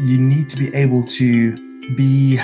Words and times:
you 0.00 0.16
need 0.16 0.48
to 0.48 0.56
be 0.56 0.72
able 0.76 1.04
to 1.04 1.56
be 1.96 2.38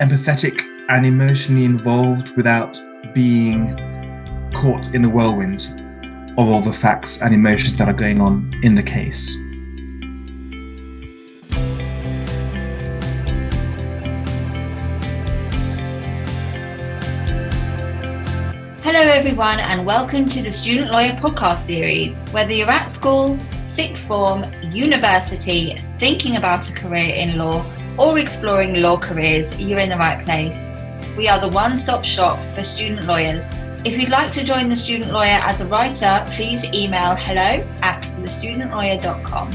empathetic 0.00 0.64
and 0.88 1.04
emotionally 1.04 1.64
involved 1.64 2.30
without 2.36 2.80
being 3.12 3.76
caught 4.54 4.94
in 4.94 5.02
the 5.02 5.10
whirlwind 5.10 5.62
of 6.38 6.46
all 6.46 6.62
the 6.62 6.72
facts 6.72 7.22
and 7.22 7.34
emotions 7.34 7.76
that 7.76 7.88
are 7.88 7.92
going 7.92 8.20
on 8.20 8.48
in 8.62 8.76
the 8.76 8.82
case. 8.84 9.34
Hello, 18.80 19.00
everyone, 19.00 19.58
and 19.58 19.84
welcome 19.84 20.28
to 20.28 20.40
the 20.40 20.52
Student 20.52 20.92
Lawyer 20.92 21.12
Podcast 21.14 21.66
Series. 21.66 22.20
Whether 22.30 22.52
you're 22.52 22.70
at 22.70 22.88
school, 22.88 23.36
sixth 23.64 24.06
form, 24.06 24.44
university, 24.70 25.80
thinking 26.00 26.36
about 26.36 26.68
a 26.70 26.72
career 26.72 27.14
in 27.14 27.36
law, 27.36 27.64
or 27.98 28.18
exploring 28.18 28.80
law 28.80 28.96
careers, 28.96 29.56
you're 29.60 29.78
in 29.78 29.90
the 29.90 29.96
right 29.98 30.24
place. 30.24 30.72
We 31.16 31.28
are 31.28 31.38
the 31.38 31.48
one 31.48 31.76
stop 31.76 32.04
shop 32.04 32.38
for 32.54 32.64
student 32.64 33.06
lawyers. 33.06 33.44
If 33.84 33.98
you'd 33.98 34.08
like 34.08 34.32
to 34.32 34.42
join 34.42 34.68
the 34.70 34.76
student 34.76 35.12
lawyer 35.12 35.38
as 35.42 35.60
a 35.60 35.66
writer, 35.66 36.26
please 36.32 36.64
email 36.64 37.14
hello 37.14 37.62
at 37.82 38.02
thestudentlawyer.com. 38.18 39.52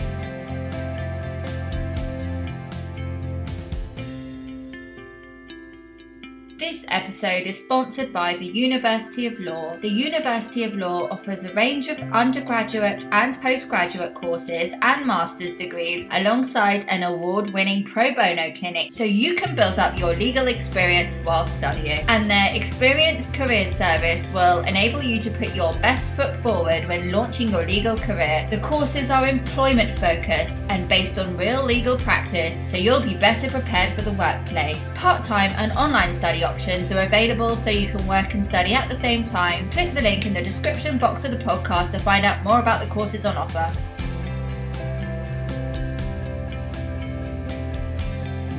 This 6.66 6.84
episode 6.88 7.46
is 7.46 7.64
sponsored 7.64 8.12
by 8.12 8.34
the 8.38 8.48
University 8.48 9.28
of 9.28 9.40
Law. 9.40 9.78
The 9.82 9.88
University 9.88 10.64
of 10.64 10.74
Law 10.74 11.08
offers 11.12 11.44
a 11.44 11.54
range 11.54 11.90
of 11.90 12.00
undergraduate 12.12 13.05
and 13.12 13.40
postgraduate 13.40 14.16
courses 14.16 14.74
and 14.82 15.05
master's 15.05 15.55
degrees 15.55 16.07
alongside 16.10 16.84
an 16.90 17.04
award 17.04 17.54
winning 17.54 17.84
pro 17.84 18.16
bono 18.16 18.52
clinic 18.52 18.91
so 18.91 19.04
you 19.04 19.35
can 19.35 19.54
build 19.54 19.77
up 19.77 19.99
your 19.99 20.16
legal 20.16 20.48
experience 20.48 21.20
while 21.20 21.46
studying. 21.46 22.04
And 22.07 22.32
their 22.32 22.55
experienced 22.55 23.35
career 23.35 23.70
service 23.70 24.27
will 24.34 24.62
enable 24.62 25.04
you 25.04 25.20
to 25.20 25.29
put 25.29 25.54
your 25.54 25.74
best 25.74 26.07
foot 26.16 26.35
forward 26.41 26.88
when 26.88 27.12
launching 27.12 27.50
your 27.50 27.68
legal 27.68 27.96
career. 27.96 28.48
The 28.50 28.57
courses 28.57 29.12
are 29.12 29.27
employment 29.27 29.96
focused 29.96 30.57
and 30.70 30.90
based 30.90 31.20
on 31.20 31.38
real 31.38 31.63
legal 31.63 31.98
practice 31.98 32.60
so 32.68 32.77
you'll 32.77 33.02
be 33.02 33.13
better 33.13 33.52
prepared 33.52 33.94
for 33.94 34.02
the 34.02 34.13
workplace. 34.13 34.84
Part 34.96 35.22
time 35.22 35.52
and 35.57 35.72
online 35.74 36.16
study 36.16 36.44
options 36.44 36.54
are 36.91 37.01
available 37.01 37.55
so 37.55 37.70
you 37.70 37.87
can 37.87 38.05
work 38.07 38.34
and 38.34 38.43
study 38.43 38.73
at 38.73 38.87
the 38.89 38.95
same 38.95 39.23
time. 39.23 39.70
Click 39.70 39.93
the 39.93 40.01
link 40.01 40.25
in 40.25 40.34
the 40.34 40.41
description 40.41 40.98
box 40.98 41.25
of 41.25 41.31
the 41.31 41.37
podcast 41.37 41.91
to 41.91 41.99
find 41.99 42.25
out 42.25 42.43
more 42.43 42.59
about 42.59 42.81
the 42.81 42.87
courses 42.87 43.25
on 43.25 43.37
offer. 43.37 43.95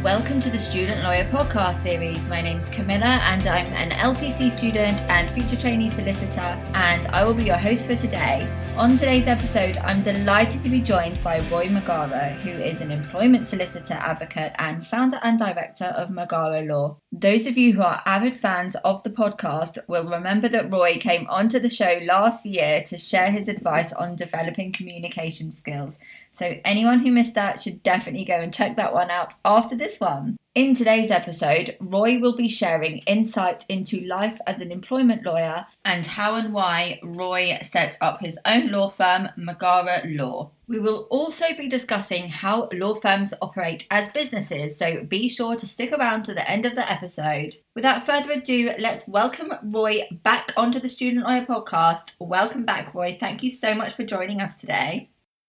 Welcome 0.06 0.40
to 0.42 0.50
the 0.50 0.58
Student 0.60 1.02
Lawyer 1.02 1.24
Podcast 1.24 1.82
series. 1.82 2.28
My 2.28 2.40
name's 2.40 2.68
Camilla 2.68 3.18
and 3.24 3.44
I'm 3.48 3.66
an 3.72 3.90
LPC 3.90 4.52
student 4.52 5.00
and 5.10 5.28
future 5.30 5.60
trainee 5.60 5.88
solicitor, 5.88 6.56
and 6.74 7.04
I 7.08 7.24
will 7.24 7.34
be 7.34 7.42
your 7.42 7.56
host 7.56 7.86
for 7.86 7.96
today. 7.96 8.48
On 8.76 8.96
today's 8.96 9.26
episode, 9.26 9.78
I'm 9.78 10.02
delighted 10.02 10.62
to 10.62 10.68
be 10.68 10.80
joined 10.80 11.20
by 11.24 11.40
Roy 11.48 11.66
Magara, 11.66 12.34
who 12.34 12.50
is 12.50 12.82
an 12.82 12.92
employment 12.92 13.48
solicitor 13.48 13.94
advocate 13.94 14.52
and 14.58 14.86
founder 14.86 15.18
and 15.24 15.40
director 15.40 15.86
of 15.86 16.10
Magara 16.10 16.64
Law. 16.64 16.98
Those 17.10 17.46
of 17.46 17.58
you 17.58 17.72
who 17.72 17.82
are 17.82 18.02
avid 18.06 18.36
fans 18.36 18.76
of 18.84 19.02
the 19.02 19.10
podcast 19.10 19.78
will 19.88 20.04
remember 20.04 20.48
that 20.50 20.70
Roy 20.70 20.98
came 20.98 21.26
onto 21.28 21.58
the 21.58 21.70
show 21.70 21.98
last 22.04 22.46
year 22.46 22.84
to 22.86 22.96
share 22.96 23.32
his 23.32 23.48
advice 23.48 23.92
on 23.94 24.14
developing 24.14 24.70
communication 24.70 25.50
skills. 25.50 25.98
So, 26.36 26.60
anyone 26.66 26.98
who 26.98 27.12
missed 27.12 27.34
that 27.36 27.62
should 27.62 27.82
definitely 27.82 28.26
go 28.26 28.34
and 28.34 28.52
check 28.52 28.76
that 28.76 28.92
one 28.92 29.10
out 29.10 29.32
after 29.42 29.74
this 29.74 29.98
one. 29.98 30.36
In 30.54 30.74
today's 30.74 31.10
episode, 31.10 31.78
Roy 31.80 32.18
will 32.18 32.36
be 32.36 32.46
sharing 32.46 32.98
insights 33.06 33.64
into 33.70 34.02
life 34.02 34.38
as 34.46 34.60
an 34.60 34.70
employment 34.70 35.24
lawyer 35.24 35.64
and 35.82 36.04
how 36.04 36.34
and 36.34 36.52
why 36.52 37.00
Roy 37.02 37.58
set 37.62 37.96
up 38.02 38.20
his 38.20 38.38
own 38.44 38.68
law 38.68 38.90
firm, 38.90 39.30
Magara 39.38 40.02
Law. 40.14 40.50
We 40.68 40.78
will 40.78 41.06
also 41.10 41.46
be 41.56 41.68
discussing 41.68 42.28
how 42.28 42.68
law 42.70 42.96
firms 42.96 43.32
operate 43.40 43.86
as 43.90 44.10
businesses, 44.10 44.76
so 44.76 45.04
be 45.04 45.30
sure 45.30 45.56
to 45.56 45.66
stick 45.66 45.90
around 45.90 46.24
to 46.24 46.34
the 46.34 46.50
end 46.50 46.66
of 46.66 46.74
the 46.74 46.90
episode. 46.90 47.56
Without 47.74 48.04
further 48.04 48.32
ado, 48.32 48.72
let's 48.78 49.08
welcome 49.08 49.54
Roy 49.62 50.06
back 50.22 50.52
onto 50.54 50.80
the 50.80 50.90
Student 50.90 51.26
Lawyer 51.26 51.46
podcast. 51.46 52.12
Welcome 52.18 52.66
back, 52.66 52.92
Roy. 52.92 53.16
Thank 53.18 53.42
you 53.42 53.48
so 53.48 53.74
much 53.74 53.94
for 53.94 54.04
joining 54.04 54.42
us 54.42 54.56
today. 54.56 55.08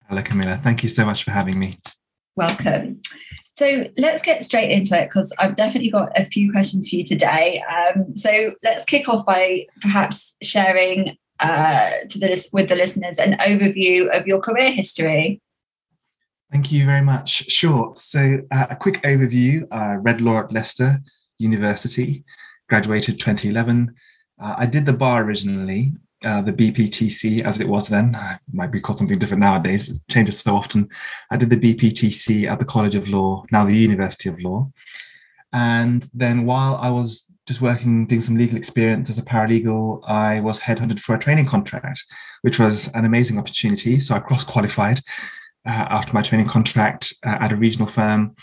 Hello, 0.09 0.21
Camilla. 0.21 0.59
Thank 0.63 0.83
you 0.83 0.89
so 0.89 1.05
much 1.05 1.23
for 1.23 1.31
having 1.31 1.59
me. 1.59 1.79
Welcome. 2.37 3.01
So 3.53 3.89
let's 3.97 4.21
get 4.21 4.41
straight 4.41 4.71
into 4.71 4.97
it 4.97 5.09
because 5.09 5.33
I've 5.37 5.57
definitely 5.57 5.89
got 5.89 6.17
a 6.17 6.25
few 6.25 6.49
questions 6.51 6.89
for 6.89 6.95
you 6.95 7.03
today. 7.03 7.61
Um, 7.63 8.15
so 8.15 8.53
let's 8.63 8.85
kick 8.85 9.09
off 9.09 9.25
by 9.25 9.65
perhaps 9.81 10.37
sharing 10.41 11.17
uh, 11.41 11.91
to 12.09 12.19
the 12.19 12.49
with 12.53 12.69
the 12.69 12.75
listeners 12.75 13.19
an 13.19 13.33
overview 13.39 14.15
of 14.17 14.25
your 14.27 14.39
career 14.39 14.71
history. 14.71 15.41
Thank 16.53 16.71
you 16.71 16.85
very 16.85 17.01
much. 17.01 17.51
Sure. 17.51 17.91
So 17.97 18.39
uh, 18.51 18.67
a 18.69 18.75
quick 18.77 19.01
overview. 19.03 19.67
Uh, 19.71 19.97
read 19.97 20.21
law 20.21 20.39
at 20.39 20.53
Leicester 20.53 20.99
University, 21.37 22.23
graduated 22.69 23.19
2011. 23.19 23.93
Uh, 24.39 24.55
I 24.57 24.67
did 24.67 24.85
the 24.85 24.93
bar 24.93 25.23
originally 25.23 25.91
uh, 26.23 26.41
the 26.41 26.53
BPTC 26.53 27.43
as 27.43 27.59
it 27.59 27.67
was 27.67 27.87
then. 27.87 28.17
Might 28.51 28.71
be 28.71 28.81
called 28.81 28.97
something 28.97 29.19
different 29.19 29.41
nowadays. 29.41 29.89
It 29.89 30.01
changes 30.09 30.39
so 30.39 30.55
often. 30.55 30.89
I 31.31 31.37
did 31.37 31.49
the 31.49 31.57
BPTC 31.57 32.49
at 32.49 32.59
the 32.59 32.65
College 32.65 32.95
of 32.95 33.07
Law, 33.07 33.43
now 33.51 33.65
the 33.65 33.75
University 33.75 34.29
of 34.29 34.39
Law. 34.39 34.71
And 35.53 36.07
then 36.13 36.45
while 36.45 36.75
I 36.75 36.89
was 36.89 37.25
just 37.47 37.61
working, 37.61 38.05
doing 38.05 38.21
some 38.21 38.37
legal 38.37 38.57
experience 38.57 39.09
as 39.09 39.17
a 39.17 39.23
paralegal, 39.23 40.01
I 40.07 40.41
was 40.41 40.59
headhunted 40.59 40.99
for 40.99 41.15
a 41.15 41.19
training 41.19 41.45
contract, 41.45 42.03
which 42.41 42.59
was 42.59 42.89
an 42.89 43.05
amazing 43.05 43.39
opportunity. 43.39 43.99
So 43.99 44.15
I 44.15 44.19
cross 44.19 44.43
qualified 44.43 44.99
uh, 45.65 45.87
after 45.89 46.13
my 46.13 46.21
training 46.21 46.49
contract 46.49 47.13
uh, 47.25 47.37
at 47.39 47.51
a 47.51 47.55
regional 47.55 47.87
firm, 47.87 48.35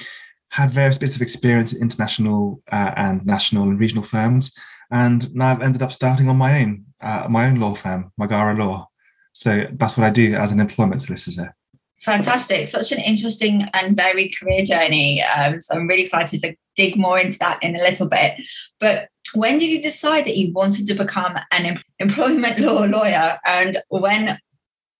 had 0.50 0.70
various 0.70 0.98
bits 0.98 1.16
of 1.16 1.22
experience 1.22 1.72
in 1.72 1.82
international 1.82 2.62
uh, 2.70 2.92
and 2.96 3.24
national 3.26 3.64
and 3.64 3.78
regional 3.78 4.04
firms. 4.04 4.54
And 4.90 5.34
now 5.34 5.50
I've 5.50 5.62
ended 5.62 5.82
up 5.82 5.92
starting 5.92 6.28
on 6.28 6.36
my 6.36 6.60
own 6.60 6.84
uh, 7.04 7.26
my 7.28 7.46
own 7.46 7.56
law 7.56 7.74
firm, 7.74 8.10
Magara 8.20 8.58
Law. 8.58 8.88
So 9.32 9.66
that's 9.72 9.96
what 9.96 10.06
I 10.06 10.10
do 10.10 10.34
as 10.34 10.52
an 10.52 10.60
employment 10.60 11.02
solicitor. 11.02 11.54
Fantastic. 12.00 12.68
Such 12.68 12.92
an 12.92 12.98
interesting 12.98 13.68
and 13.72 13.96
varied 13.96 14.36
career 14.38 14.64
journey. 14.64 15.22
Um, 15.22 15.60
so 15.60 15.74
I'm 15.74 15.86
really 15.86 16.02
excited 16.02 16.40
to 16.40 16.54
dig 16.76 16.96
more 16.96 17.18
into 17.18 17.38
that 17.38 17.62
in 17.62 17.76
a 17.76 17.82
little 17.82 18.08
bit. 18.08 18.44
But 18.78 19.08
when 19.34 19.58
did 19.58 19.70
you 19.70 19.82
decide 19.82 20.26
that 20.26 20.36
you 20.36 20.52
wanted 20.52 20.86
to 20.86 20.94
become 20.94 21.36
an 21.50 21.78
employment 21.98 22.60
law 22.60 22.84
lawyer 22.84 23.38
and 23.44 23.78
when 23.88 24.38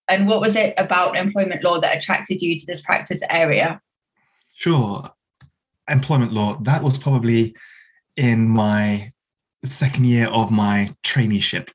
and 0.09 0.29
what 0.29 0.41
was 0.41 0.55
it 0.55 0.75
about 0.77 1.17
employment 1.17 1.65
law 1.65 1.81
that 1.81 1.97
attracted 1.97 2.43
you 2.43 2.59
to 2.59 2.67
this 2.67 2.83
practice 2.83 3.23
area? 3.31 3.81
Sure. 4.55 5.11
Employment 5.89 6.33
law, 6.33 6.59
that 6.63 6.83
was 6.83 6.99
probably 6.99 7.55
in 8.17 8.49
my 8.49 9.13
second 9.65 10.07
year 10.07 10.29
of 10.29 10.51
my 10.51 10.95
traineeship, 11.05 11.71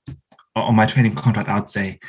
on 0.56 0.76
my 0.76 0.86
training 0.86 1.16
contract, 1.16 1.50
I'd 1.50 1.70
say. 1.70 2.00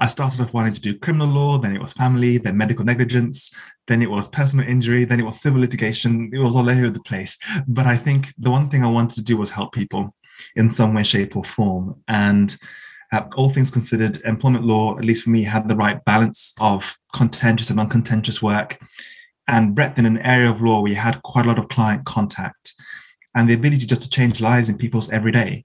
I 0.00 0.06
started 0.06 0.40
off 0.40 0.54
wanting 0.54 0.72
to 0.72 0.80
do 0.80 0.98
criminal 0.98 1.28
law, 1.28 1.58
then 1.58 1.76
it 1.76 1.82
was 1.82 1.92
family, 1.92 2.38
then 2.38 2.56
medical 2.56 2.84
negligence, 2.84 3.54
then 3.86 4.00
it 4.00 4.10
was 4.10 4.28
personal 4.28 4.66
injury, 4.66 5.04
then 5.04 5.20
it 5.20 5.24
was 5.24 5.40
civil 5.40 5.60
litigation. 5.60 6.30
It 6.32 6.38
was 6.38 6.56
all 6.56 6.70
over 6.70 6.88
the 6.88 7.02
place. 7.02 7.36
But 7.68 7.86
I 7.86 7.98
think 7.98 8.32
the 8.38 8.50
one 8.50 8.70
thing 8.70 8.82
I 8.82 8.88
wanted 8.88 9.16
to 9.16 9.24
do 9.24 9.36
was 9.36 9.50
help 9.50 9.74
people 9.74 10.14
in 10.56 10.70
some 10.70 10.94
way, 10.94 11.02
shape, 11.02 11.36
or 11.36 11.44
form. 11.44 12.02
And 12.08 12.56
uh, 13.12 13.24
all 13.36 13.50
things 13.50 13.70
considered, 13.70 14.22
employment 14.24 14.64
law, 14.64 14.96
at 14.96 15.04
least 15.04 15.24
for 15.24 15.30
me, 15.30 15.44
had 15.44 15.68
the 15.68 15.76
right 15.76 16.02
balance 16.06 16.54
of 16.60 16.96
contentious 17.14 17.68
and 17.68 17.78
uncontentious 17.78 18.40
work 18.40 18.78
and 19.48 19.74
breadth 19.74 19.98
in 19.98 20.06
an 20.06 20.18
area 20.18 20.50
of 20.50 20.62
law 20.62 20.80
where 20.80 20.92
you 20.92 20.96
had 20.96 21.22
quite 21.22 21.44
a 21.44 21.48
lot 21.48 21.58
of 21.58 21.68
client 21.68 22.04
contact 22.06 22.72
and 23.34 23.48
the 23.48 23.54
ability 23.54 23.86
just 23.86 24.02
to 24.02 24.10
change 24.10 24.40
lives 24.40 24.68
in 24.68 24.78
people's 24.78 25.10
everyday. 25.10 25.64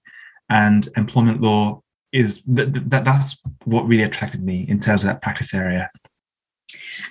And 0.49 0.87
employment 0.95 1.41
law 1.41 1.81
is 2.11 2.43
that, 2.43 2.89
that 2.89 3.05
that's 3.05 3.41
what 3.65 3.87
really 3.87 4.03
attracted 4.03 4.43
me 4.43 4.65
in 4.69 4.79
terms 4.79 5.03
of 5.03 5.07
that 5.07 5.21
practice 5.21 5.53
area. 5.53 5.89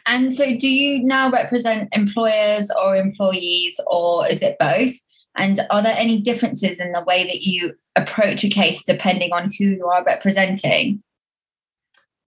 And 0.06 0.32
so, 0.32 0.56
do 0.56 0.68
you 0.68 1.04
now 1.04 1.30
represent 1.30 1.88
employers 1.94 2.70
or 2.70 2.96
employees, 2.96 3.78
or 3.86 4.26
is 4.26 4.42
it 4.42 4.56
both? 4.58 4.94
And 5.36 5.60
are 5.70 5.82
there 5.82 5.96
any 5.96 6.20
differences 6.20 6.78
in 6.78 6.92
the 6.92 7.02
way 7.02 7.24
that 7.24 7.42
you 7.42 7.74
approach 7.96 8.44
a 8.44 8.48
case 8.48 8.82
depending 8.84 9.32
on 9.32 9.50
who 9.58 9.64
you 9.64 9.86
are 9.86 10.04
representing? 10.04 11.02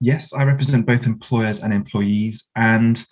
Yes, 0.00 0.32
I 0.32 0.44
represent 0.44 0.86
both 0.86 1.06
employers 1.06 1.62
and 1.62 1.72
employees. 1.72 2.48
And 2.54 3.04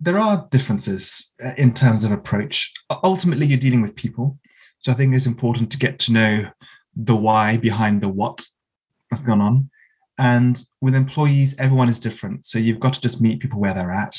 there 0.00 0.18
are 0.18 0.46
differences 0.50 1.34
uh, 1.44 1.52
in 1.56 1.74
terms 1.74 2.04
of 2.04 2.12
approach. 2.12 2.72
Ultimately, 3.02 3.46
you're 3.46 3.58
dealing 3.58 3.82
with 3.82 3.96
people. 3.96 4.38
So 4.78 4.92
I 4.92 4.94
think 4.94 5.14
it's 5.14 5.26
important 5.26 5.72
to 5.72 5.78
get 5.78 5.98
to 6.00 6.12
know 6.12 6.50
the 6.94 7.16
why 7.16 7.56
behind 7.56 8.00
the 8.00 8.08
what 8.08 8.46
that's 9.10 9.22
gone 9.22 9.40
on. 9.40 9.70
And 10.18 10.60
with 10.80 10.94
employees, 10.94 11.56
everyone 11.58 11.88
is 11.88 12.00
different. 12.00 12.44
So 12.44 12.58
you've 12.58 12.80
got 12.80 12.94
to 12.94 13.00
just 13.00 13.20
meet 13.20 13.40
people 13.40 13.60
where 13.60 13.74
they're 13.74 13.92
at. 13.92 14.16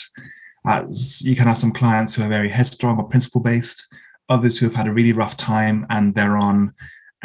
As 0.66 1.22
you 1.22 1.36
can 1.36 1.48
have 1.48 1.58
some 1.58 1.72
clients 1.72 2.16
who 2.16 2.24
are 2.24 2.30
very 2.30 2.50
headstrong 2.50 2.98
or 2.98 3.04
principle 3.04 3.42
based, 3.42 3.86
others 4.30 4.58
who 4.58 4.66
have 4.66 4.76
had 4.76 4.88
a 4.88 4.94
really 4.94 5.14
rough 5.14 5.36
time 5.36 5.86
and 5.90 6.14
they're 6.14 6.38
on 6.38 6.74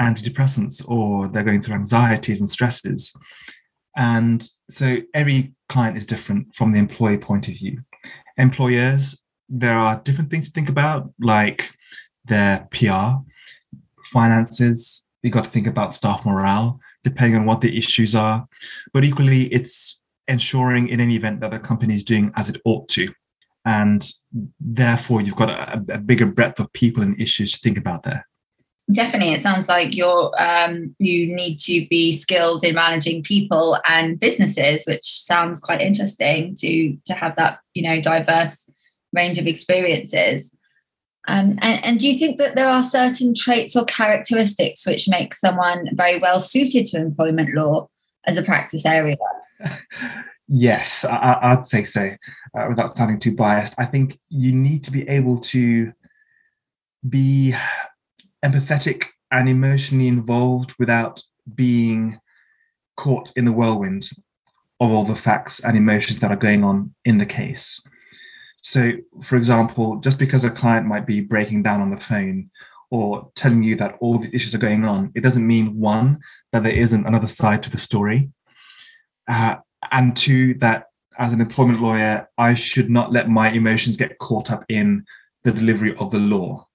antidepressants 0.01 0.89
or 0.89 1.29
they're 1.29 1.45
going 1.45 1.63
through 1.63 1.77
anxieties 1.77 2.41
and 2.41 2.51
stresses. 2.51 3.15
And 3.97 4.49
so 4.69 4.97
every 5.13 5.53
client 5.69 5.97
is 5.97 6.07
different 6.07 6.55
from 6.55 6.73
the 6.73 6.79
employee 6.79 7.19
point 7.19 7.49
of 7.49 7.55
view. 7.55 7.83
Employers, 8.37 9.25
there 9.49 9.77
are 9.77 10.01
different 10.01 10.31
things 10.31 10.49
to 10.49 10.53
think 10.53 10.69
about, 10.69 11.13
like 11.21 11.73
their 12.25 12.67
PR, 12.71 13.21
finances. 14.13 15.07
You've 15.23 15.33
got 15.33 15.45
to 15.45 15.51
think 15.51 15.67
about 15.67 15.95
staff 15.95 16.25
morale, 16.25 16.81
depending 17.03 17.39
on 17.39 17.47
what 17.47 17.61
the 17.61 17.77
issues 17.77 18.15
are. 18.15 18.47
But 18.93 19.05
equally, 19.05 19.47
it's 19.53 20.01
ensuring 20.29 20.89
in 20.89 21.01
any 21.01 21.17
event 21.17 21.41
that 21.41 21.51
the 21.51 21.59
company 21.59 21.95
is 21.95 22.05
doing 22.05 22.33
as 22.37 22.49
it 22.49 22.61
ought 22.65 22.89
to. 22.89 23.13
And 23.67 24.03
therefore, 24.61 25.23
you've 25.23 25.37
got 25.37 25.51
a, 25.51 25.85
a 25.95 25.99
bigger 25.99 26.27
breadth 26.27 26.61
of 26.61 26.73
people 26.73 27.03
and 27.03 27.19
issues 27.21 27.53
to 27.53 27.59
think 27.61 27.79
about 27.79 28.03
there 28.03 28.27
definitely 28.93 29.33
it 29.33 29.41
sounds 29.41 29.69
like 29.69 29.97
you're 29.97 30.31
um, 30.39 30.95
you 30.99 31.35
need 31.35 31.59
to 31.59 31.87
be 31.89 32.13
skilled 32.13 32.65
in 32.65 32.75
managing 32.75 33.23
people 33.23 33.79
and 33.89 34.21
businesses 34.21 34.85
which 34.87 35.05
sounds 35.05 35.59
quite 35.59 35.81
interesting 35.81 36.55
to 36.55 36.97
to 37.07 37.15
have 37.15 37.35
that 37.37 37.61
you 37.73 37.83
know 37.83 38.01
diverse 38.01 38.69
range 39.13 39.39
of 39.39 39.47
experiences. 39.47 40.53
Um, 41.27 41.59
and, 41.63 41.85
and 41.85 42.01
do 42.01 42.07
you 42.07 42.19
think 42.19 42.39
that 42.39 42.55
there 42.55 42.69
are 42.69 42.85
certain 42.85 43.35
traits 43.35 43.75
or 43.75 43.87
characteristics 43.87 44.87
which 44.87 45.09
make 45.09 45.33
someone 45.33 45.89
very 45.95 46.19
well 46.19 46.39
suited 46.39 46.85
to 46.87 46.99
employment 46.99 47.55
law 47.55 47.89
as 48.27 48.37
a 48.37 48.43
practice 48.43 48.85
area? 48.85 49.17
Yes 50.47 51.07
I, 51.07 51.55
would 51.55 51.67
say 51.67 51.85
so 51.85 52.11
uh, 52.55 52.67
without 52.69 52.95
sounding 52.99 53.19
too 53.19 53.35
biased. 53.35 53.77
I 53.79 53.87
think 53.87 54.19
you 54.29 54.53
need 54.53 54.85
to 54.85 54.91
be 54.91 55.09
able 55.09 55.39
to 55.41 55.91
be 57.09 57.55
empathetic 58.45 59.07
and 59.31 59.49
emotionally 59.49 60.09
involved 60.09 60.75
without 60.79 61.23
being 61.55 62.19
caught 62.97 63.33
in 63.37 63.45
the 63.45 63.53
whirlwind 63.53 64.09
of 64.81 64.91
all 64.91 65.05
the 65.05 65.17
facts 65.17 65.65
and 65.65 65.77
emotions 65.77 66.21
that 66.21 66.31
are 66.31 66.37
going 66.37 66.63
on 66.63 66.95
in 67.05 67.19
the 67.19 67.27
case. 67.27 67.83
So, 68.63 68.93
for 69.23 69.37
example, 69.37 69.97
just 69.97 70.19
because 70.19 70.45
a 70.45 70.51
client 70.51 70.87
might 70.87 71.07
be 71.07 71.21
breaking 71.21 71.63
down 71.63 71.81
on 71.81 71.91
the 71.91 72.01
phone 72.01 72.51
or 72.91 73.31
telling 73.35 73.63
you 73.63 73.77
that 73.77 73.97
all 74.01 74.19
the 74.19 74.35
issues 74.35 74.55
are 74.55 74.59
going 74.59 74.85
on, 74.85 75.11
it 75.15 75.23
doesn't 75.23 75.47
mean 75.47 75.79
one, 75.79 76.21
that 76.53 76.63
there 76.63 76.73
isn't 76.73 77.07
another 77.07 77.29
side 77.29 77.63
to 77.65 77.71
the 77.71 77.79
story. 77.79 78.31
Uh, 79.29 79.57
and 79.91 80.17
two, 80.17 80.55
that 80.55 80.87
as 81.19 81.33
an 81.33 81.41
employment 81.41 81.81
lawyer, 81.81 82.29
I 82.39 82.55
should 82.55 82.91
not 82.91 83.13
let 83.13 83.29
my 83.29 83.51
emotions 83.51 83.97
get 83.97 84.19
caught 84.19 84.51
up 84.51 84.65
in 84.69 85.05
the 85.45 85.53
delivery 85.53 85.95
of 85.97 86.11
the 86.11 86.19
law 86.19 86.67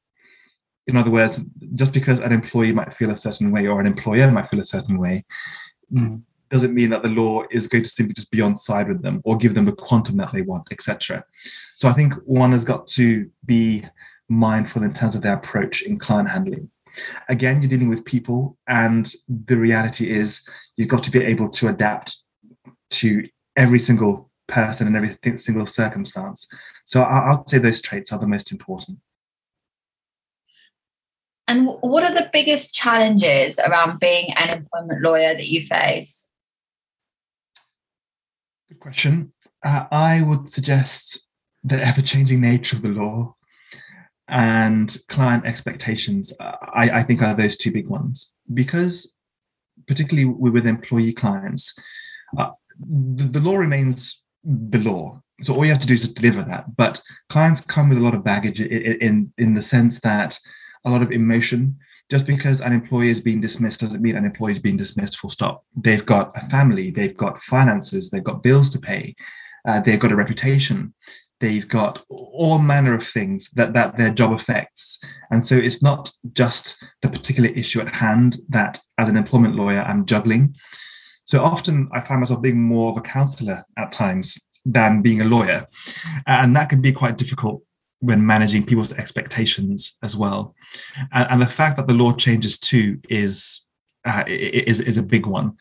in 0.89 0.97
other 0.97 1.11
words, 1.11 1.39
just 1.75 1.93
because 1.93 2.19
an 2.19 2.31
employee 2.31 2.71
might 2.71 2.95
feel 2.95 3.11
a 3.11 3.17
certain 3.17 3.51
way 3.51 3.67
or 3.67 3.79
an 3.79 3.85
employer 3.85 4.29
might 4.31 4.49
feel 4.49 4.59
a 4.59 4.65
certain 4.65 4.97
way, 4.97 5.23
mm. 5.93 6.19
doesn't 6.49 6.73
mean 6.73 6.89
that 6.89 7.03
the 7.03 7.09
law 7.09 7.43
is 7.51 7.67
going 7.67 7.83
to 7.83 7.89
simply 7.89 8.15
just 8.15 8.31
be 8.31 8.41
on 8.41 8.57
side 8.57 8.87
with 8.87 9.03
them 9.03 9.21
or 9.23 9.37
give 9.37 9.53
them 9.53 9.65
the 9.65 9.71
quantum 9.71 10.17
that 10.17 10.33
they 10.33 10.41
want, 10.41 10.67
etc. 10.71 11.23
So 11.75 11.87
I 11.87 11.93
think 11.93 12.15
one 12.25 12.53
has 12.53 12.65
got 12.65 12.87
to 12.87 13.29
be 13.45 13.85
mindful 14.29 14.81
in 14.81 14.93
terms 14.93 15.13
of 15.13 15.21
their 15.21 15.35
approach 15.35 15.83
in 15.83 15.99
client 15.99 16.29
handling. 16.29 16.71
Again, 17.29 17.61
you're 17.61 17.69
dealing 17.69 17.87
with 17.87 18.03
people, 18.03 18.57
and 18.67 19.13
the 19.45 19.57
reality 19.57 20.11
is 20.11 20.43
you've 20.75 20.89
got 20.89 21.03
to 21.03 21.11
be 21.11 21.23
able 21.23 21.49
to 21.49 21.67
adapt 21.67 22.23
to 22.89 23.29
every 23.55 23.79
single 23.79 24.31
person 24.47 24.87
and 24.87 24.95
every 24.95 25.37
single 25.37 25.67
circumstance. 25.67 26.47
So 26.85 27.03
I, 27.03 27.35
would 27.35 27.47
say 27.47 27.59
those 27.59 27.79
traits 27.79 28.11
are 28.11 28.17
the 28.17 28.25
most 28.25 28.51
important. 28.51 28.97
And 31.49 31.67
what 31.81 32.03
are 32.03 32.13
the 32.13 32.29
biggest 32.31 32.75
challenges 32.75 33.57
around 33.57 33.99
being 33.99 34.31
an 34.33 34.49
employment 34.49 35.01
lawyer 35.01 35.33
that 35.33 35.47
you 35.47 35.65
face? 35.65 36.29
Good 38.69 38.79
question. 38.79 39.33
Uh, 39.65 39.87
I 39.91 40.21
would 40.21 40.47
suggest 40.47 41.27
the 41.63 41.83
ever 41.83 42.03
changing 42.03 42.39
nature 42.39 42.75
of 42.75 42.83
the 42.83 42.89
law 42.89 43.35
and 44.27 44.95
client 45.07 45.47
expectations, 45.47 46.31
uh, 46.39 46.55
I, 46.61 46.99
I, 46.99 47.03
think, 47.03 47.23
are 47.23 47.33
those 47.33 47.57
two 47.57 47.71
big 47.71 47.87
ones. 47.87 48.35
Because, 48.53 49.11
particularly 49.87 50.25
with 50.25 50.67
employee 50.67 51.13
clients, 51.13 51.75
uh, 52.37 52.51
the, 52.79 53.23
the 53.23 53.39
law 53.39 53.57
remains 53.57 54.21
the 54.43 54.77
law. 54.77 55.19
So 55.41 55.55
all 55.55 55.65
you 55.65 55.71
have 55.71 55.81
to 55.81 55.87
do 55.87 55.95
is 55.95 56.13
deliver 56.13 56.43
that. 56.43 56.75
But 56.75 57.01
clients 57.31 57.61
come 57.61 57.89
with 57.89 57.97
a 57.97 58.01
lot 58.01 58.13
of 58.13 58.23
baggage 58.23 58.61
in, 58.61 59.01
in, 59.01 59.33
in 59.39 59.55
the 59.55 59.63
sense 59.63 59.99
that 60.01 60.37
a 60.85 60.89
lot 60.89 61.01
of 61.01 61.11
emotion. 61.11 61.77
Just 62.09 62.25
because 62.25 62.59
an 62.59 62.73
employee 62.73 63.09
is 63.09 63.21
being 63.21 63.39
dismissed 63.39 63.81
doesn't 63.81 64.01
mean 64.01 64.15
an 64.15 64.25
employee 64.25 64.53
is 64.53 64.59
being 64.59 64.77
dismissed 64.77 65.17
full 65.17 65.29
stop. 65.29 65.63
They've 65.75 66.05
got 66.05 66.31
a 66.35 66.49
family, 66.49 66.89
they've 66.89 67.15
got 67.15 67.41
finances, 67.43 68.09
they've 68.09 68.23
got 68.23 68.41
bills 68.41 68.71
to 68.71 68.79
pay, 68.79 69.15
uh, 69.67 69.81
they've 69.81 69.99
got 69.99 70.11
a 70.11 70.15
reputation, 70.15 70.93
they've 71.39 71.67
got 71.67 72.03
all 72.09 72.57
manner 72.57 72.95
of 72.95 73.07
things 73.07 73.51
that, 73.51 73.73
that 73.73 73.97
their 73.97 74.11
job 74.11 74.31
affects. 74.31 74.99
And 75.29 75.45
so 75.45 75.55
it's 75.55 75.83
not 75.83 76.11
just 76.33 76.83
the 77.03 77.09
particular 77.09 77.49
issue 77.49 77.79
at 77.79 77.93
hand 77.93 78.37
that, 78.49 78.79
as 78.97 79.07
an 79.07 79.15
employment 79.15 79.55
lawyer, 79.55 79.81
I'm 79.81 80.07
juggling. 80.07 80.55
So 81.25 81.43
often 81.43 81.89
I 81.93 82.01
find 82.01 82.21
myself 82.21 82.41
being 82.41 82.59
more 82.59 82.91
of 82.91 82.97
a 82.97 83.01
counselor 83.01 83.63
at 83.77 83.91
times 83.91 84.49
than 84.65 85.03
being 85.03 85.21
a 85.21 85.25
lawyer. 85.25 85.67
And 86.25 86.55
that 86.55 86.69
can 86.69 86.81
be 86.81 86.91
quite 86.91 87.17
difficult 87.17 87.61
when 87.99 88.25
managing 88.25 88.65
people's 88.65 88.93
expectations 88.93 89.97
as 90.03 90.15
well. 90.15 90.55
And, 91.13 91.27
and, 91.31 91.41
the 91.41 91.47
fact 91.47 91.77
that 91.77 91.87
the 91.87 91.93
law 91.93 92.13
changes 92.13 92.57
too 92.57 92.99
is, 93.09 93.67
uh, 94.05 94.23
is, 94.27 94.79
is 94.79 94.97
a 94.97 95.03
big 95.03 95.25
one. 95.25 95.57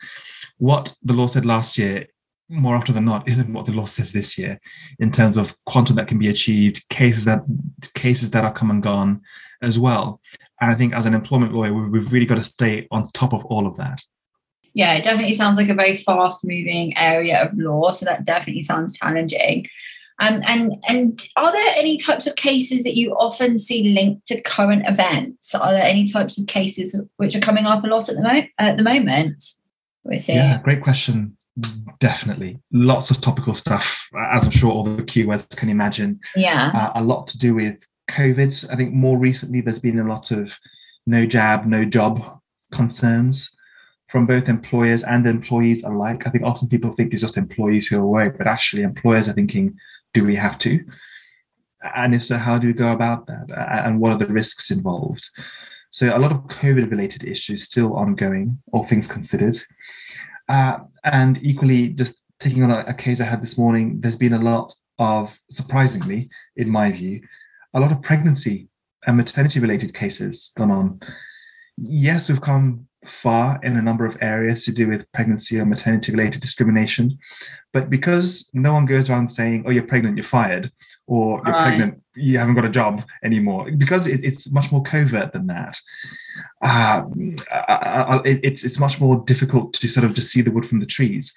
What 0.57 0.95
the 1.03 1.13
law 1.13 1.27
said 1.27 1.45
last 1.45 1.77
year, 1.77 2.07
more 2.47 2.75
often 2.75 2.95
than 2.95 3.05
not, 3.05 3.27
isn't 3.29 3.51
what 3.51 3.65
the 3.65 3.73
law 3.73 3.85
says 3.85 4.11
this 4.11 4.37
year 4.37 4.59
in 4.99 5.11
terms 5.11 5.37
of 5.37 5.55
quantum 5.65 5.97
that 5.97 6.07
can 6.07 6.17
be 6.17 6.29
achieved, 6.29 6.87
cases 6.89 7.25
that 7.25 7.41
cases 7.93 8.31
that 8.31 8.45
are 8.45 8.53
come 8.53 8.71
and 8.71 8.81
gone 8.81 9.21
as 9.61 9.77
well. 9.77 10.21
And 10.61 10.71
I 10.71 10.75
think 10.75 10.93
as 10.93 11.05
an 11.05 11.13
employment 11.13 11.53
lawyer, 11.53 11.73
we've 11.73 12.11
really 12.11 12.25
got 12.25 12.37
to 12.37 12.43
stay 12.43 12.87
on 12.91 13.11
top 13.11 13.33
of 13.33 13.45
all 13.45 13.67
of 13.67 13.75
that. 13.77 14.01
Yeah, 14.73 14.93
it 14.93 15.03
definitely 15.03 15.33
sounds 15.33 15.57
like 15.57 15.69
a 15.69 15.73
very 15.73 15.97
fast 15.97 16.45
moving 16.45 16.97
area 16.97 17.43
of 17.43 17.57
law. 17.57 17.91
So 17.91 18.05
that 18.05 18.25
definitely 18.25 18.63
sounds 18.63 18.97
challenging. 18.97 19.65
Um, 20.19 20.41
and 20.45 20.73
and 20.87 21.25
are 21.37 21.51
there 21.51 21.73
any 21.77 21.97
types 21.97 22.27
of 22.27 22.35
cases 22.35 22.83
that 22.83 22.95
you 22.95 23.13
often 23.13 23.57
see 23.57 23.93
linked 23.93 24.27
to 24.27 24.41
current 24.41 24.83
events? 24.87 25.55
Are 25.55 25.71
there 25.71 25.83
any 25.83 26.05
types 26.05 26.37
of 26.37 26.47
cases 26.47 27.01
which 27.17 27.35
are 27.35 27.39
coming 27.39 27.65
up 27.65 27.83
a 27.83 27.87
lot 27.87 28.09
at 28.09 28.15
the, 28.15 28.23
mo- 28.23 28.47
at 28.57 28.77
the 28.77 28.83
moment? 28.83 29.43
We're 30.03 30.19
seeing. 30.19 30.37
Yeah, 30.37 30.61
great 30.61 30.81
question. 30.81 31.37
Definitely, 31.99 32.59
lots 32.71 33.11
of 33.11 33.21
topical 33.21 33.53
stuff, 33.53 34.09
as 34.31 34.45
I'm 34.45 34.51
sure 34.51 34.71
all 34.71 34.83
the 34.83 35.03
keywords 35.03 35.55
can 35.55 35.69
imagine. 35.69 36.19
Yeah, 36.35 36.71
uh, 36.73 37.01
a 37.01 37.03
lot 37.03 37.27
to 37.27 37.37
do 37.37 37.55
with 37.55 37.79
COVID. 38.09 38.71
I 38.71 38.75
think 38.75 38.93
more 38.93 39.17
recently 39.17 39.61
there's 39.61 39.79
been 39.79 39.99
a 39.99 40.07
lot 40.07 40.31
of 40.31 40.51
no 41.05 41.25
jab, 41.25 41.65
no 41.65 41.85
job 41.85 42.39
concerns 42.71 43.55
from 44.09 44.25
both 44.25 44.49
employers 44.49 45.03
and 45.03 45.25
employees 45.27 45.83
alike. 45.83 46.23
I 46.25 46.29
think 46.29 46.43
often 46.43 46.67
people 46.67 46.91
think 46.93 47.13
it's 47.13 47.21
just 47.21 47.37
employees 47.37 47.87
who 47.87 47.99
are 47.99 48.05
worried, 48.05 48.37
but 48.37 48.47
actually 48.47 48.83
employers 48.83 49.29
are 49.29 49.33
thinking 49.33 49.77
do 50.13 50.23
we 50.25 50.35
have 50.35 50.57
to? 50.59 50.83
And 51.95 52.13
if 52.13 52.23
so, 52.25 52.37
how 52.37 52.57
do 52.57 52.67
we 52.67 52.73
go 52.73 52.91
about 52.91 53.27
that? 53.27 53.49
And 53.85 53.99
what 53.99 54.11
are 54.11 54.17
the 54.17 54.27
risks 54.27 54.69
involved? 54.69 55.29
So, 55.91 56.15
a 56.15 56.19
lot 56.19 56.31
of 56.31 56.43
COVID 56.43 56.91
related 56.91 57.23
issues 57.23 57.63
still 57.63 57.95
ongoing, 57.95 58.61
all 58.71 58.85
things 58.85 59.07
considered. 59.07 59.57
Uh, 60.47 60.79
and 61.03 61.39
equally, 61.41 61.89
just 61.89 62.21
taking 62.39 62.63
on 62.63 62.71
a, 62.71 62.83
a 62.87 62.93
case 62.93 63.21
I 63.21 63.25
had 63.25 63.41
this 63.41 63.57
morning, 63.57 64.01
there's 64.01 64.17
been 64.17 64.33
a 64.33 64.41
lot 64.41 64.73
of, 64.97 65.31
surprisingly, 65.49 66.29
in 66.57 66.69
my 66.69 66.91
view, 66.91 67.21
a 67.73 67.79
lot 67.79 67.91
of 67.91 68.01
pregnancy 68.01 68.67
and 69.07 69.15
maternity 69.15 69.59
related 69.59 69.93
cases 69.93 70.51
gone 70.57 70.71
on. 70.71 70.99
Yes, 71.77 72.29
we've 72.29 72.41
come 72.41 72.88
far 73.05 73.59
in 73.63 73.77
a 73.77 73.81
number 73.81 74.05
of 74.05 74.17
areas 74.21 74.65
to 74.65 74.73
do 74.73 74.87
with 74.87 75.09
pregnancy 75.13 75.59
or 75.59 75.65
maternity 75.65 76.11
related 76.11 76.41
discrimination. 76.41 77.17
But 77.71 77.89
because 77.89 78.49
no 78.53 78.73
one 78.73 78.85
goes 78.85 79.09
around 79.09 79.29
saying, 79.29 79.63
oh, 79.65 79.71
you're 79.71 79.83
pregnant, 79.83 80.17
you're 80.17 80.23
fired, 80.23 80.71
or 81.07 81.41
you're 81.45 81.55
pregnant, 81.55 82.01
you 82.15 82.37
haven't 82.37 82.55
got 82.55 82.65
a 82.65 82.69
job 82.69 83.03
anymore, 83.23 83.71
because 83.71 84.05
it, 84.07 84.23
it's 84.23 84.51
much 84.51 84.71
more 84.71 84.83
covert 84.83 85.33
than 85.33 85.47
that. 85.47 85.79
Uh, 86.61 87.03
it, 88.25 88.39
it's 88.43 88.63
it's 88.63 88.79
much 88.79 88.99
more 88.99 89.23
difficult 89.25 89.73
to 89.73 89.87
sort 89.87 90.05
of 90.05 90.13
just 90.13 90.31
see 90.31 90.41
the 90.41 90.51
wood 90.51 90.67
from 90.67 90.79
the 90.79 90.85
trees. 90.85 91.33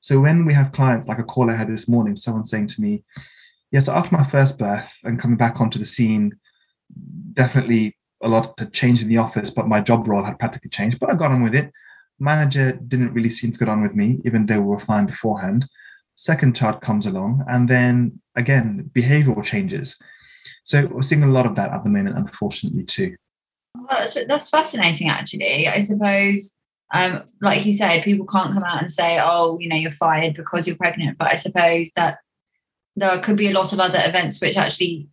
So 0.00 0.20
when 0.20 0.44
we 0.44 0.54
have 0.54 0.72
clients 0.72 1.06
like 1.06 1.18
a 1.18 1.24
call 1.24 1.50
I 1.50 1.56
had 1.56 1.68
this 1.68 1.88
morning, 1.88 2.16
someone 2.16 2.44
saying 2.44 2.68
to 2.68 2.80
me, 2.80 3.04
"Yes, 3.70 3.86
yeah, 3.86 3.92
so 3.92 3.92
after 3.92 4.16
my 4.16 4.24
first 4.24 4.58
birth 4.58 4.92
and 5.04 5.20
coming 5.20 5.36
back 5.36 5.60
onto 5.60 5.78
the 5.78 5.86
scene, 5.86 6.38
definitely 7.32 7.96
a 8.24 8.28
lot 8.28 8.58
had 8.58 8.72
changed 8.72 9.02
in 9.02 9.08
the 9.08 9.18
office, 9.18 9.50
but 9.50 9.68
my 9.68 9.80
job 9.80 10.08
role 10.08 10.24
had 10.24 10.38
practically 10.38 10.70
changed. 10.70 10.98
But 10.98 11.10
I 11.10 11.14
got 11.14 11.30
on 11.30 11.42
with 11.42 11.54
it. 11.54 11.70
Manager 12.18 12.72
didn't 12.72 13.12
really 13.12 13.30
seem 13.30 13.52
to 13.52 13.58
get 13.58 13.68
on 13.68 13.82
with 13.82 13.94
me, 13.94 14.20
even 14.24 14.46
though 14.46 14.60
we 14.60 14.66
were 14.66 14.80
fine 14.80 15.06
beforehand. 15.06 15.66
second 16.16 16.54
child 16.54 16.80
comes 16.80 17.06
along, 17.06 17.44
and 17.48 17.68
then 17.68 18.20
again, 18.36 18.90
behavioral 18.94 19.44
changes. 19.44 19.98
So 20.64 20.86
we're 20.86 21.02
seeing 21.02 21.24
a 21.24 21.30
lot 21.30 21.46
of 21.46 21.56
that 21.56 21.72
at 21.72 21.84
the 21.84 21.90
moment, 21.90 22.16
unfortunately, 22.16 22.84
too. 22.84 23.16
Well, 23.76 23.86
that's, 23.90 24.16
that's 24.26 24.50
fascinating, 24.50 25.08
actually. 25.08 25.66
I 25.68 25.80
suppose, 25.80 26.56
um, 26.92 27.24
like 27.40 27.66
you 27.66 27.72
said, 27.72 28.04
people 28.04 28.26
can't 28.26 28.52
come 28.52 28.62
out 28.62 28.80
and 28.80 28.92
say, 28.92 29.18
oh, 29.20 29.58
you 29.58 29.68
know, 29.68 29.76
you're 29.76 29.90
fired 29.90 30.34
because 30.34 30.66
you're 30.66 30.76
pregnant. 30.76 31.18
But 31.18 31.28
I 31.28 31.34
suppose 31.34 31.90
that 31.96 32.18
there 32.96 33.18
could 33.18 33.36
be 33.36 33.48
a 33.48 33.54
lot 33.54 33.72
of 33.72 33.80
other 33.80 34.00
events 34.02 34.40
which 34.40 34.56
actually 34.56 35.08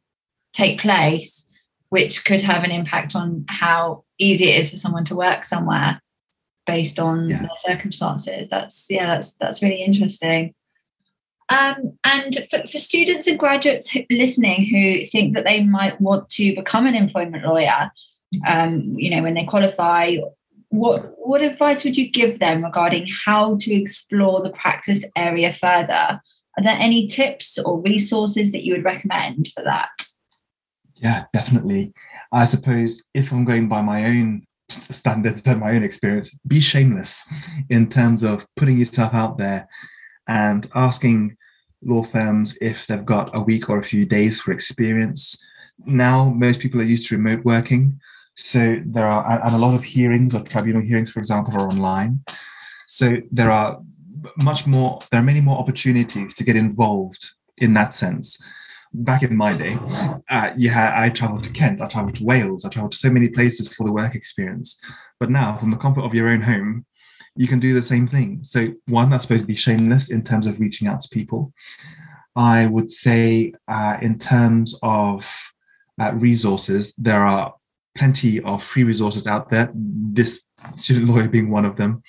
take 0.54 0.80
place, 0.80 1.48
which 1.92 2.24
could 2.24 2.42
have 2.42 2.64
an 2.64 2.72
impact 2.72 3.18
on 3.18 3.44
how 3.50 4.06
easy 4.18 4.50
it 4.50 4.62
is 4.62 4.72
for 4.72 4.78
someone 4.78 5.04
to 5.04 5.16
work 5.16 5.44
somewhere 5.44 6.02
based 6.66 7.00
on 7.00 7.30
yeah. 7.30 7.40
their 7.40 7.50
circumstances. 7.58 8.48
That's 8.50 8.88
yeah, 8.90 9.08
that's 9.08 9.34
that's 9.34 9.62
really 9.62 9.84
interesting. 9.84 10.56
Um, 11.50 11.98
and 12.06 12.48
for, 12.50 12.60
for 12.60 12.78
students 12.78 13.28
and 13.28 13.38
graduates 13.38 13.94
listening 14.10 14.66
who 14.66 15.06
think 15.06 15.36
that 15.36 15.44
they 15.44 15.66
might 15.66 16.00
want 16.00 16.30
to 16.30 16.56
become 16.56 16.88
an 16.88 16.96
employment 16.96 17.44
lawyer, 17.44 17.92
um, 18.48 18.96
you 18.96 19.10
know, 19.10 19.22
when 19.22 19.34
they 19.34 19.44
qualify, 19.44 20.16
what 20.70 21.12
what 21.18 21.42
advice 21.42 21.84
would 21.84 21.98
you 21.98 22.10
give 22.10 22.40
them 22.40 22.64
regarding 22.64 23.06
how 23.26 23.58
to 23.58 23.74
explore 23.74 24.42
the 24.42 24.50
practice 24.50 25.04
area 25.18 25.52
further? 25.52 26.22
Are 26.58 26.64
there 26.64 26.78
any 26.80 27.06
tips 27.06 27.60
or 27.60 27.82
resources 27.82 28.54
that 28.54 28.64
you 28.64 28.74
would 28.74 28.86
recommend 28.86 29.50
for 29.54 29.64
that? 29.66 29.90
Yeah, 31.02 31.26
definitely. 31.34 31.94
I 32.32 32.46
suppose 32.46 33.04
if 33.14 33.32
I'm 33.32 33.44
going 33.44 33.68
by 33.68 33.82
my 33.82 34.06
own 34.06 34.46
standards 34.70 35.42
and 35.46 35.60
my 35.60 35.72
own 35.72 35.84
experience, 35.84 36.40
be 36.48 36.62
shameless 36.62 37.28
in 37.70 37.90
terms 37.90 38.24
of 38.24 38.46
putting 38.56 38.78
yourself 38.78 39.14
out 39.14 39.38
there 39.38 39.68
and 40.28 40.70
asking 40.76 41.36
law 41.84 42.04
firms 42.04 42.58
if 42.62 42.86
they've 42.88 43.06
got 43.06 43.36
a 43.36 43.42
week 43.42 43.70
or 43.70 43.80
a 43.80 43.84
few 43.84 44.06
days 44.06 44.40
for 44.40 44.52
experience. 44.52 45.44
Now, 45.86 46.30
most 46.30 46.60
people 46.60 46.80
are 46.80 46.86
used 46.86 47.10
to 47.10 47.18
remote 47.18 47.44
working. 47.44 48.00
So 48.36 48.80
there 48.86 49.08
are, 49.08 49.42
and 49.44 49.56
a 49.56 49.58
lot 49.58 49.74
of 49.74 49.84
hearings 49.84 50.36
or 50.36 50.42
tribunal 50.42 50.84
hearings, 50.84 51.12
for 51.12 51.20
example, 51.20 51.56
are 51.56 51.68
online. 51.68 52.24
So 52.88 53.18
there 53.32 53.50
are 53.50 53.82
much 54.38 54.68
more, 54.68 55.02
there 55.12 55.20
are 55.20 55.24
many 55.24 55.42
more 55.42 55.58
opportunities 55.58 56.36
to 56.36 56.44
get 56.44 56.56
involved 56.56 57.32
in 57.58 57.74
that 57.74 57.94
sense. 57.94 58.40
Back 58.94 59.24
in 59.24 59.38
my 59.38 59.56
day, 59.56 59.78
uh, 60.30 60.54
yeah, 60.58 60.94
I 60.98 61.10
traveled 61.10 61.46
to 61.46 61.52
Kent, 61.54 61.82
I 61.82 61.88
traveled 61.88 62.16
to 62.16 62.26
Wales, 62.26 62.66
I 62.66 62.70
traveled 62.70 62.92
to 62.92 62.98
so 62.98 63.10
many 63.10 63.30
places 63.30 63.74
for 63.74 63.86
the 63.86 63.94
work 63.94 64.16
experience. 64.16 64.80
But 65.20 65.30
now, 65.30 65.58
from 65.58 65.72
the 65.72 65.78
comfort 65.78 66.02
of 66.02 66.14
your 66.14 66.28
own 66.28 66.42
home, 66.42 66.86
you 67.36 67.48
can 67.48 67.60
do 67.60 67.74
the 67.74 67.82
same 67.82 68.06
thing. 68.06 68.44
So, 68.44 68.74
one, 68.88 69.14
I 69.14 69.20
suppose, 69.20 69.44
be 69.44 69.56
shameless 69.56 70.12
in 70.12 70.24
terms 70.24 70.46
of 70.46 70.60
reaching 70.60 70.88
out 70.90 71.00
to 71.02 71.10
people. 71.10 71.54
I 72.36 72.66
would 72.66 72.92
say, 72.92 73.54
uh, 73.68 73.98
in 74.02 74.20
terms 74.20 74.78
of 74.84 75.26
uh, 76.00 76.12
resources, 76.14 76.94
there 76.96 77.20
are 77.20 77.54
plenty 77.98 78.42
of 78.42 78.64
free 78.64 78.84
resources 78.84 79.28
out 79.28 79.50
there. 79.50 79.72
This 79.74 80.44
student 80.76 81.10
lawyer 81.10 81.28
being 81.28 81.50
one 81.50 81.66
of 81.66 81.78
them. 81.78 82.04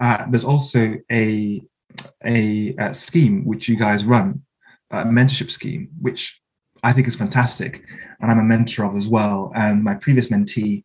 Uh, 0.00 0.26
there's 0.30 0.44
also 0.44 0.96
a, 1.10 1.62
a, 2.24 2.74
a 2.78 2.94
scheme 2.94 3.44
which 3.44 3.68
you 3.68 3.76
guys 3.76 4.04
run, 4.04 4.42
a 5.02 5.04
mentorship 5.04 5.50
scheme, 5.50 5.88
which 6.00 6.40
I 6.82 6.92
think 6.92 7.08
is 7.08 7.16
fantastic, 7.16 7.82
and 8.20 8.30
I'm 8.30 8.38
a 8.38 8.44
mentor 8.44 8.84
of 8.84 8.96
as 8.96 9.08
well. 9.08 9.52
And 9.54 9.82
my 9.82 9.94
previous 9.94 10.28
mentee 10.28 10.84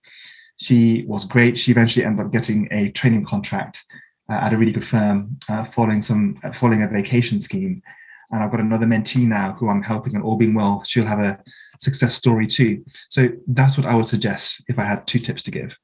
she 0.61 1.05
was 1.07 1.25
great. 1.25 1.57
She 1.57 1.71
eventually 1.71 2.05
ended 2.05 2.23
up 2.23 2.31
getting 2.31 2.67
a 2.69 2.91
training 2.91 3.25
contract 3.25 3.83
uh, 4.29 4.35
at 4.35 4.53
a 4.53 4.57
really 4.57 4.71
good 4.71 4.85
firm, 4.85 5.39
uh, 5.49 5.65
following 5.65 6.03
some 6.03 6.39
uh, 6.43 6.53
following 6.53 6.83
a 6.83 6.87
vacation 6.87 7.41
scheme. 7.41 7.81
And 8.29 8.43
I've 8.43 8.51
got 8.51 8.59
another 8.59 8.85
mentee 8.85 9.27
now 9.27 9.53
who 9.53 9.69
I'm 9.69 9.81
helping, 9.81 10.15
and 10.15 10.23
all 10.23 10.37
being 10.37 10.53
well, 10.53 10.83
she'll 10.85 11.05
have 11.05 11.19
a 11.19 11.41
success 11.79 12.13
story 12.13 12.45
too. 12.45 12.85
So 13.09 13.29
that's 13.47 13.75
what 13.75 13.87
I 13.87 13.95
would 13.95 14.07
suggest 14.07 14.63
if 14.67 14.77
I 14.77 14.83
had 14.83 15.07
two 15.07 15.17
tips 15.17 15.41
to 15.43 15.51
give. 15.51 15.75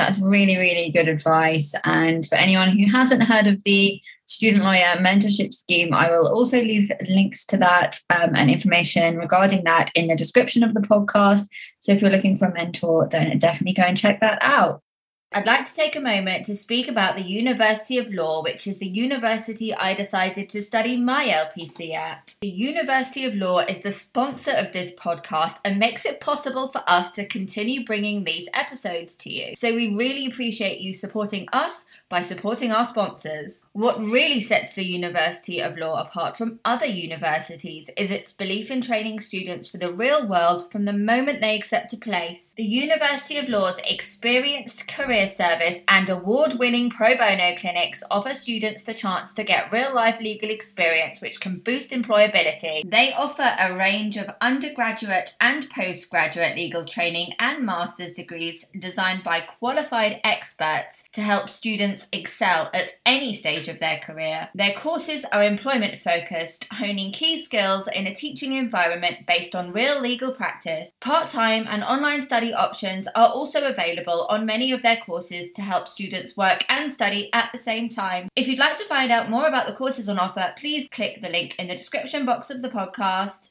That's 0.00 0.18
really, 0.22 0.56
really 0.56 0.90
good 0.90 1.08
advice. 1.08 1.74
And 1.84 2.24
for 2.24 2.36
anyone 2.36 2.70
who 2.70 2.90
hasn't 2.90 3.24
heard 3.24 3.46
of 3.46 3.62
the 3.64 4.00
student 4.24 4.64
lawyer 4.64 4.96
mentorship 4.98 5.52
scheme, 5.52 5.92
I 5.92 6.10
will 6.10 6.26
also 6.26 6.56
leave 6.56 6.90
links 7.06 7.44
to 7.46 7.58
that 7.58 7.98
um, 8.08 8.34
and 8.34 8.50
information 8.50 9.18
regarding 9.18 9.64
that 9.64 9.90
in 9.94 10.08
the 10.08 10.16
description 10.16 10.62
of 10.62 10.72
the 10.72 10.80
podcast. 10.80 11.48
So 11.80 11.92
if 11.92 12.00
you're 12.00 12.10
looking 12.10 12.38
for 12.38 12.46
a 12.46 12.54
mentor, 12.54 13.08
then 13.10 13.36
definitely 13.36 13.74
go 13.74 13.82
and 13.82 13.94
check 13.94 14.20
that 14.20 14.38
out. 14.40 14.82
I'd 15.32 15.46
like 15.46 15.64
to 15.66 15.74
take 15.74 15.94
a 15.94 16.00
moment 16.00 16.44
to 16.46 16.56
speak 16.56 16.88
about 16.88 17.16
the 17.16 17.22
University 17.22 17.98
of 17.98 18.12
Law, 18.12 18.42
which 18.42 18.66
is 18.66 18.80
the 18.80 18.88
university 18.88 19.72
I 19.72 19.94
decided 19.94 20.48
to 20.48 20.60
study 20.60 20.96
my 20.96 21.24
LPC 21.24 21.94
at. 21.94 22.34
The 22.40 22.48
University 22.48 23.24
of 23.24 23.36
Law 23.36 23.60
is 23.60 23.82
the 23.82 23.92
sponsor 23.92 24.50
of 24.50 24.72
this 24.72 24.92
podcast 24.92 25.58
and 25.64 25.78
makes 25.78 26.04
it 26.04 26.18
possible 26.18 26.66
for 26.66 26.82
us 26.88 27.12
to 27.12 27.24
continue 27.24 27.84
bringing 27.84 28.24
these 28.24 28.48
episodes 28.52 29.14
to 29.16 29.30
you. 29.30 29.54
So 29.54 29.72
we 29.72 29.94
really 29.94 30.26
appreciate 30.26 30.80
you 30.80 30.92
supporting 30.94 31.48
us 31.52 31.86
by 32.08 32.22
supporting 32.22 32.72
our 32.72 32.84
sponsors. 32.84 33.60
What 33.72 34.00
really 34.00 34.40
sets 34.40 34.74
the 34.74 34.84
University 34.84 35.60
of 35.60 35.78
Law 35.78 36.00
apart 36.00 36.36
from 36.36 36.58
other 36.64 36.86
universities 36.86 37.88
is 37.96 38.10
its 38.10 38.32
belief 38.32 38.68
in 38.68 38.80
training 38.80 39.20
students 39.20 39.68
for 39.68 39.78
the 39.78 39.92
real 39.92 40.26
world 40.26 40.72
from 40.72 40.86
the 40.86 40.92
moment 40.92 41.40
they 41.40 41.54
accept 41.54 41.92
a 41.92 41.96
place. 41.96 42.52
The 42.56 42.64
University 42.64 43.38
of 43.38 43.48
Law's 43.48 43.78
experienced 43.88 44.88
career 44.88 45.19
service 45.26 45.82
and 45.88 46.08
award 46.08 46.54
winning 46.58 46.90
pro 46.90 47.16
bono 47.16 47.54
clinics 47.54 48.02
offer 48.10 48.34
students 48.34 48.82
the 48.82 48.94
chance 48.94 49.32
to 49.34 49.44
get 49.44 49.70
real 49.72 49.94
life 49.94 50.18
legal 50.20 50.50
experience 50.50 51.20
which 51.20 51.40
can 51.40 51.58
boost 51.58 51.90
employability. 51.90 52.82
They 52.90 53.12
offer 53.12 53.54
a 53.58 53.76
range 53.76 54.16
of 54.16 54.34
undergraduate 54.40 55.30
and 55.40 55.68
postgraduate 55.70 56.56
legal 56.56 56.84
training 56.84 57.34
and 57.38 57.64
master's 57.64 58.14
degrees 58.14 58.66
designed 58.78 59.22
by 59.22 59.40
qualified 59.40 60.20
experts 60.24 61.08
to 61.12 61.22
help 61.22 61.48
students 61.48 62.08
excel 62.12 62.70
at 62.74 62.90
any 63.06 63.34
stage 63.34 63.50
stage 63.50 63.68
of 63.68 63.80
their 63.80 63.98
career. 63.98 64.48
Their 64.54 64.72
courses 64.72 65.24
are 65.32 65.42
employment 65.42 66.00
focused, 66.00 66.66
honing 66.72 67.12
key 67.12 67.42
skills 67.42 67.88
in 67.88 68.06
a 68.06 68.14
teaching 68.14 68.52
environment 68.52 69.26
based 69.26 69.54
on 69.54 69.72
real 69.72 70.00
legal 70.00 70.32
practice. 70.32 70.90
Part 71.00 71.28
time 71.28 71.66
and 71.68 71.82
online 71.82 72.22
study 72.22 72.52
options 72.52 73.08
are 73.08 73.28
also 73.28 73.66
available 73.66 74.26
on 74.30 74.46
many 74.46 74.72
of 74.72 74.82
their 74.82 74.96
courses 74.96 75.09
to 75.18 75.62
help 75.62 75.88
students 75.88 76.36
work 76.36 76.64
and 76.68 76.92
study 76.92 77.28
at 77.32 77.50
the 77.52 77.58
same 77.58 77.88
time. 77.88 78.28
If 78.36 78.46
you'd 78.46 78.58
like 78.58 78.76
to 78.78 78.84
find 78.84 79.10
out 79.10 79.30
more 79.30 79.48
about 79.48 79.66
the 79.66 79.72
courses 79.72 80.08
on 80.08 80.18
offer, 80.18 80.54
please 80.58 80.88
click 80.88 81.20
the 81.20 81.28
link 81.28 81.56
in 81.58 81.68
the 81.68 81.76
description 81.76 82.24
box 82.24 82.50
of 82.50 82.62
the 82.62 82.68
podcast. 82.68 83.50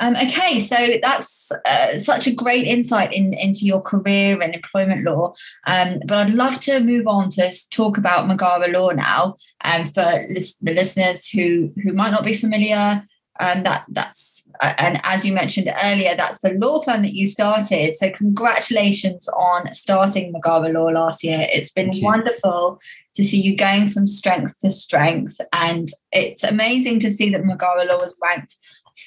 Um, 0.00 0.16
okay, 0.16 0.58
so 0.58 0.76
that's 1.00 1.52
uh, 1.66 1.98
such 1.98 2.26
a 2.26 2.34
great 2.34 2.66
insight 2.66 3.12
in, 3.14 3.32
into 3.34 3.64
your 3.64 3.80
career 3.80 4.40
and 4.42 4.54
employment 4.54 5.04
law. 5.04 5.34
Um, 5.66 6.00
but 6.06 6.18
I'd 6.18 6.34
love 6.34 6.58
to 6.60 6.80
move 6.80 7.06
on 7.06 7.28
to 7.30 7.52
talk 7.70 7.96
about 7.96 8.28
Magara 8.28 8.72
Law 8.72 8.90
now. 8.90 9.36
Um, 9.62 9.86
for 9.86 10.26
lis- 10.30 10.58
the 10.58 10.74
listeners 10.74 11.28
who 11.28 11.72
who 11.82 11.92
might 11.92 12.10
not 12.10 12.24
be 12.24 12.34
familiar, 12.34 13.06
um, 13.40 13.64
that 13.64 13.84
that's 13.88 14.46
uh, 14.60 14.74
and 14.78 15.00
as 15.02 15.26
you 15.26 15.32
mentioned 15.32 15.72
earlier, 15.82 16.14
that's 16.14 16.40
the 16.40 16.52
law 16.52 16.80
firm 16.80 17.02
that 17.02 17.14
you 17.14 17.26
started. 17.26 17.94
So 17.94 18.10
congratulations 18.10 19.28
on 19.28 19.72
starting 19.74 20.32
Magara 20.32 20.72
Law 20.72 20.86
last 20.86 21.24
year. 21.24 21.48
It's 21.52 21.72
been 21.72 21.90
wonderful 21.94 22.78
to 23.14 23.24
see 23.24 23.40
you 23.40 23.56
going 23.56 23.90
from 23.90 24.06
strength 24.06 24.60
to 24.60 24.70
strength, 24.70 25.40
and 25.52 25.88
it's 26.12 26.44
amazing 26.44 27.00
to 27.00 27.10
see 27.10 27.30
that 27.30 27.42
Magara 27.42 27.90
Law 27.90 27.98
was 27.98 28.16
ranked 28.22 28.56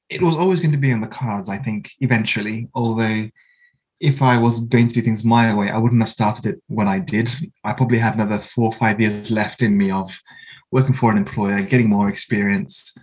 It 0.08 0.22
was 0.22 0.36
always 0.36 0.60
going 0.60 0.72
to 0.72 0.78
be 0.78 0.92
on 0.92 1.00
the 1.00 1.06
cards, 1.06 1.48
I 1.48 1.58
think, 1.58 1.90
eventually. 2.00 2.68
Although, 2.74 3.28
if 4.00 4.22
I 4.22 4.38
was 4.38 4.60
going 4.60 4.88
to 4.88 4.94
do 4.94 5.02
things 5.02 5.24
my 5.24 5.52
way, 5.54 5.70
I 5.70 5.78
wouldn't 5.78 6.00
have 6.00 6.08
started 6.08 6.46
it 6.46 6.62
when 6.68 6.88
I 6.88 7.00
did. 7.00 7.30
I 7.64 7.72
probably 7.72 7.98
had 7.98 8.14
another 8.14 8.38
four 8.38 8.66
or 8.66 8.72
five 8.72 9.00
years 9.00 9.30
left 9.30 9.62
in 9.62 9.76
me 9.76 9.90
of 9.90 10.18
working 10.70 10.94
for 10.94 11.10
an 11.10 11.18
employer, 11.18 11.62
getting 11.62 11.88
more 11.88 12.08
experience, 12.08 12.96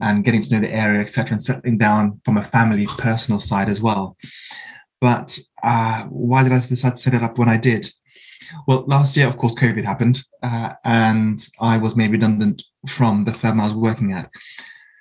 and 0.00 0.24
getting 0.24 0.42
to 0.42 0.54
know 0.54 0.60
the 0.60 0.72
area, 0.72 1.00
etc., 1.00 1.34
and 1.34 1.44
settling 1.44 1.78
down 1.78 2.20
from 2.24 2.36
a 2.36 2.44
family, 2.44 2.86
personal 2.98 3.40
side 3.40 3.68
as 3.68 3.82
well. 3.82 4.16
But 5.00 5.38
uh, 5.62 6.04
why 6.04 6.42
did 6.42 6.52
I 6.52 6.60
decide 6.60 6.90
to 6.90 6.96
set 6.96 7.14
it 7.14 7.22
up 7.22 7.38
when 7.38 7.48
I 7.48 7.56
did? 7.56 7.88
Well, 8.66 8.84
last 8.86 9.16
year, 9.16 9.26
of 9.26 9.36
course, 9.36 9.54
COVID 9.54 9.84
happened, 9.84 10.22
uh, 10.42 10.70
and 10.84 11.44
I 11.60 11.78
was 11.78 11.96
made 11.96 12.12
redundant 12.12 12.62
from 12.86 13.24
the 13.24 13.34
firm 13.34 13.60
I 13.60 13.64
was 13.64 13.74
working 13.74 14.12
at. 14.12 14.30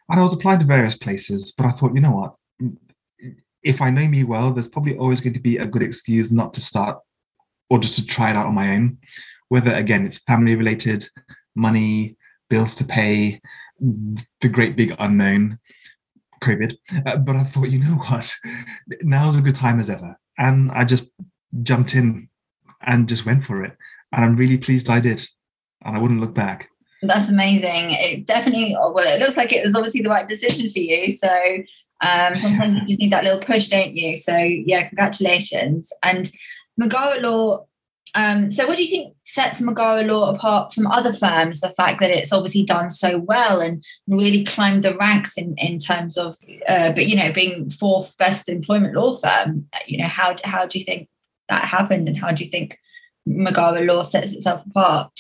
And 0.09 0.19
I 0.19 0.23
was 0.23 0.33
applying 0.33 0.59
to 0.59 0.65
various 0.65 0.97
places, 0.97 1.51
but 1.51 1.65
I 1.65 1.71
thought, 1.71 1.93
you 1.93 2.01
know 2.01 2.11
what? 2.11 2.35
If 3.63 3.81
I 3.81 3.89
know 3.89 4.07
me 4.07 4.23
well, 4.23 4.51
there's 4.51 4.69
probably 4.69 4.97
always 4.97 5.19
going 5.19 5.33
to 5.33 5.39
be 5.39 5.57
a 5.57 5.65
good 5.65 5.83
excuse 5.83 6.31
not 6.31 6.53
to 6.53 6.61
start 6.61 6.99
or 7.69 7.79
just 7.79 7.95
to 7.95 8.05
try 8.05 8.29
it 8.29 8.35
out 8.35 8.47
on 8.47 8.55
my 8.55 8.75
own. 8.75 8.97
Whether, 9.49 9.73
again, 9.73 10.05
it's 10.05 10.19
family 10.19 10.55
related, 10.55 11.05
money, 11.55 12.15
bills 12.49 12.75
to 12.75 12.85
pay, 12.85 13.41
the 13.79 14.49
great 14.49 14.75
big 14.75 14.95
unknown, 14.99 15.59
COVID. 16.43 16.77
Uh, 17.05 17.17
but 17.17 17.35
I 17.35 17.43
thought, 17.43 17.69
you 17.69 17.79
know 17.79 17.95
what? 18.07 18.33
Now's 19.01 19.37
a 19.37 19.41
good 19.41 19.55
time 19.55 19.79
as 19.79 19.89
ever. 19.89 20.17
And 20.37 20.71
I 20.71 20.85
just 20.85 21.11
jumped 21.63 21.95
in 21.95 22.29
and 22.85 23.09
just 23.09 23.25
went 23.25 23.43
for 23.45 23.63
it. 23.63 23.75
And 24.13 24.23
I'm 24.23 24.35
really 24.35 24.57
pleased 24.57 24.89
I 24.89 24.99
did. 24.99 25.27
And 25.83 25.95
I 25.95 25.99
wouldn't 25.99 26.21
look 26.21 26.33
back. 26.33 26.69
That's 27.01 27.29
amazing. 27.29 27.91
It 27.91 28.25
definitely, 28.25 28.75
well, 28.77 28.99
it 28.99 29.19
looks 29.19 29.37
like 29.37 29.53
it 29.53 29.63
was 29.63 29.75
obviously 29.75 30.01
the 30.01 30.09
right 30.09 30.27
decision 30.27 30.69
for 30.69 30.79
you. 30.79 31.11
So 31.11 31.29
um, 32.01 32.35
sometimes 32.35 32.79
you 32.79 32.87
just 32.87 32.99
need 32.99 33.11
that 33.11 33.23
little 33.23 33.39
push, 33.39 33.67
don't 33.67 33.95
you? 33.95 34.17
So 34.17 34.35
yeah, 34.35 34.87
congratulations. 34.87 35.93
And 36.03 36.29
Magara 36.79 37.21
Law 37.21 37.67
um, 38.15 38.51
so, 38.51 38.67
what 38.67 38.77
do 38.77 38.83
you 38.83 38.89
think 38.89 39.15
sets 39.25 39.61
Magara 39.61 40.07
Law 40.07 40.33
apart 40.33 40.73
from 40.73 40.87
other 40.87 41.13
firms? 41.13 41.61
The 41.61 41.69
fact 41.69 41.99
that 41.99 42.09
it's 42.09 42.33
obviously 42.33 42.63
done 42.63 42.89
so 42.89 43.19
well 43.19 43.59
and 43.61 43.83
really 44.07 44.43
climbed 44.43 44.83
the 44.83 44.95
ranks 44.97 45.37
in, 45.37 45.55
in 45.57 45.77
terms 45.77 46.17
of, 46.17 46.35
uh, 46.67 46.93
but 46.93 47.05
you 47.05 47.15
know, 47.15 47.31
being 47.31 47.69
fourth 47.69 48.17
best 48.17 48.49
employment 48.49 48.95
law 48.95 49.17
firm. 49.17 49.67
You 49.85 49.99
know, 49.99 50.07
how 50.07 50.35
how 50.43 50.65
do 50.65 50.79
you 50.79 50.85
think 50.85 51.09
that 51.49 51.65
happened, 51.65 52.07
and 52.07 52.17
how 52.17 52.31
do 52.31 52.43
you 52.43 52.49
think 52.49 52.79
Magara 53.27 53.85
Law 53.85 54.03
sets 54.03 54.31
itself 54.31 54.65
apart? 54.65 55.11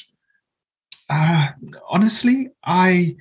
Uh, 1.09 1.47
honestly, 1.89 2.49
I 2.63 3.15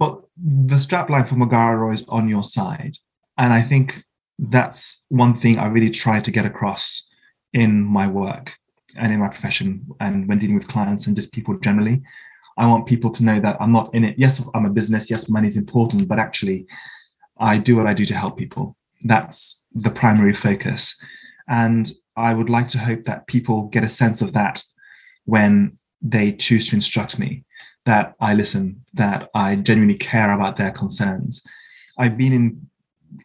well, 0.00 0.28
the 0.36 0.76
strapline 0.76 1.28
for 1.28 1.34
Magara 1.34 1.80
Law 1.80 1.92
is 1.92 2.04
on 2.08 2.28
your 2.28 2.42
side, 2.42 2.96
and 3.36 3.52
I 3.52 3.62
think 3.62 4.02
that's 4.38 5.04
one 5.08 5.34
thing 5.34 5.58
I 5.58 5.66
really 5.66 5.90
try 5.90 6.20
to 6.20 6.30
get 6.30 6.46
across 6.46 7.08
in 7.52 7.82
my 7.82 8.06
work 8.06 8.52
and 8.96 9.12
in 9.12 9.20
my 9.20 9.28
profession 9.28 9.86
and 10.00 10.28
when 10.28 10.38
dealing 10.38 10.56
with 10.56 10.68
clients 10.68 11.06
and 11.06 11.16
just 11.16 11.32
people 11.32 11.56
generally. 11.58 12.02
I 12.56 12.66
want 12.66 12.86
people 12.86 13.12
to 13.12 13.24
know 13.24 13.40
that 13.40 13.56
I'm 13.60 13.72
not 13.72 13.94
in 13.94 14.04
it. 14.04 14.18
Yes, 14.18 14.44
I'm 14.52 14.66
a 14.66 14.70
business. 14.70 15.08
Yes, 15.08 15.28
money 15.28 15.46
is 15.46 15.56
important, 15.56 16.08
but 16.08 16.18
actually, 16.18 16.66
I 17.38 17.58
do 17.58 17.76
what 17.76 17.86
I 17.86 17.94
do 17.94 18.04
to 18.06 18.14
help 18.14 18.36
people. 18.36 18.76
That's 19.04 19.62
the 19.72 19.90
primary 19.90 20.34
focus. 20.34 20.98
And 21.48 21.88
I 22.16 22.34
would 22.34 22.50
like 22.50 22.68
to 22.70 22.78
hope 22.78 23.04
that 23.04 23.28
people 23.28 23.68
get 23.68 23.84
a 23.84 23.88
sense 23.88 24.22
of 24.22 24.32
that 24.32 24.62
when 25.24 25.77
they 26.00 26.32
choose 26.32 26.68
to 26.68 26.76
instruct 26.76 27.18
me, 27.18 27.44
that 27.86 28.14
I 28.20 28.34
listen, 28.34 28.84
that 28.94 29.30
I 29.34 29.56
genuinely 29.56 29.98
care 29.98 30.32
about 30.32 30.56
their 30.56 30.70
concerns. 30.70 31.42
I've 31.98 32.16
been 32.16 32.32
in 32.32 32.70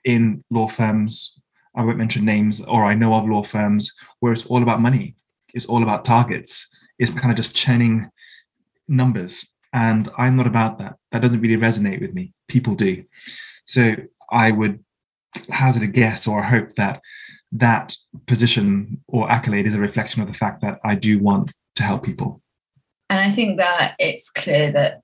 in 0.05 0.43
law 0.49 0.69
firms, 0.69 1.39
I 1.75 1.83
won't 1.83 1.97
mention 1.97 2.23
names, 2.23 2.63
or 2.63 2.85
I 2.85 2.93
know 2.93 3.13
of 3.13 3.27
law 3.27 3.43
firms 3.43 3.91
where 4.21 4.31
it's 4.31 4.45
all 4.45 4.63
about 4.63 4.79
money 4.79 5.15
it's 5.53 5.67
all 5.67 5.83
about 5.83 6.05
targets. 6.05 6.69
It's 6.99 7.17
kind 7.17 7.31
of 7.31 7.37
just 7.37 7.55
churning 7.55 8.09
numbers. 8.87 9.53
And 9.71 10.09
I'm 10.17 10.35
not 10.35 10.47
about 10.47 10.79
that. 10.79 10.95
That 11.11 11.21
doesn't 11.21 11.41
really 11.41 11.57
resonate 11.57 12.01
with 12.01 12.13
me. 12.13 12.33
People 12.47 12.75
do. 12.75 13.03
So 13.65 13.95
I 14.29 14.51
would 14.51 14.83
hazard 15.49 15.83
a 15.83 15.87
guess 15.87 16.27
or 16.27 16.43
hope 16.43 16.75
that 16.77 17.01
that 17.53 17.95
position 18.27 19.01
or 19.07 19.31
accolade 19.31 19.67
is 19.67 19.75
a 19.75 19.79
reflection 19.79 20.21
of 20.21 20.27
the 20.27 20.33
fact 20.33 20.61
that 20.61 20.79
I 20.83 20.95
do 20.95 21.19
want 21.19 21.51
to 21.75 21.83
help 21.83 22.03
people. 22.03 22.41
And 23.13 23.21
I 23.21 23.29
think 23.29 23.57
that 23.57 23.93
it's 23.99 24.31
clear 24.31 24.71
that, 24.71 25.03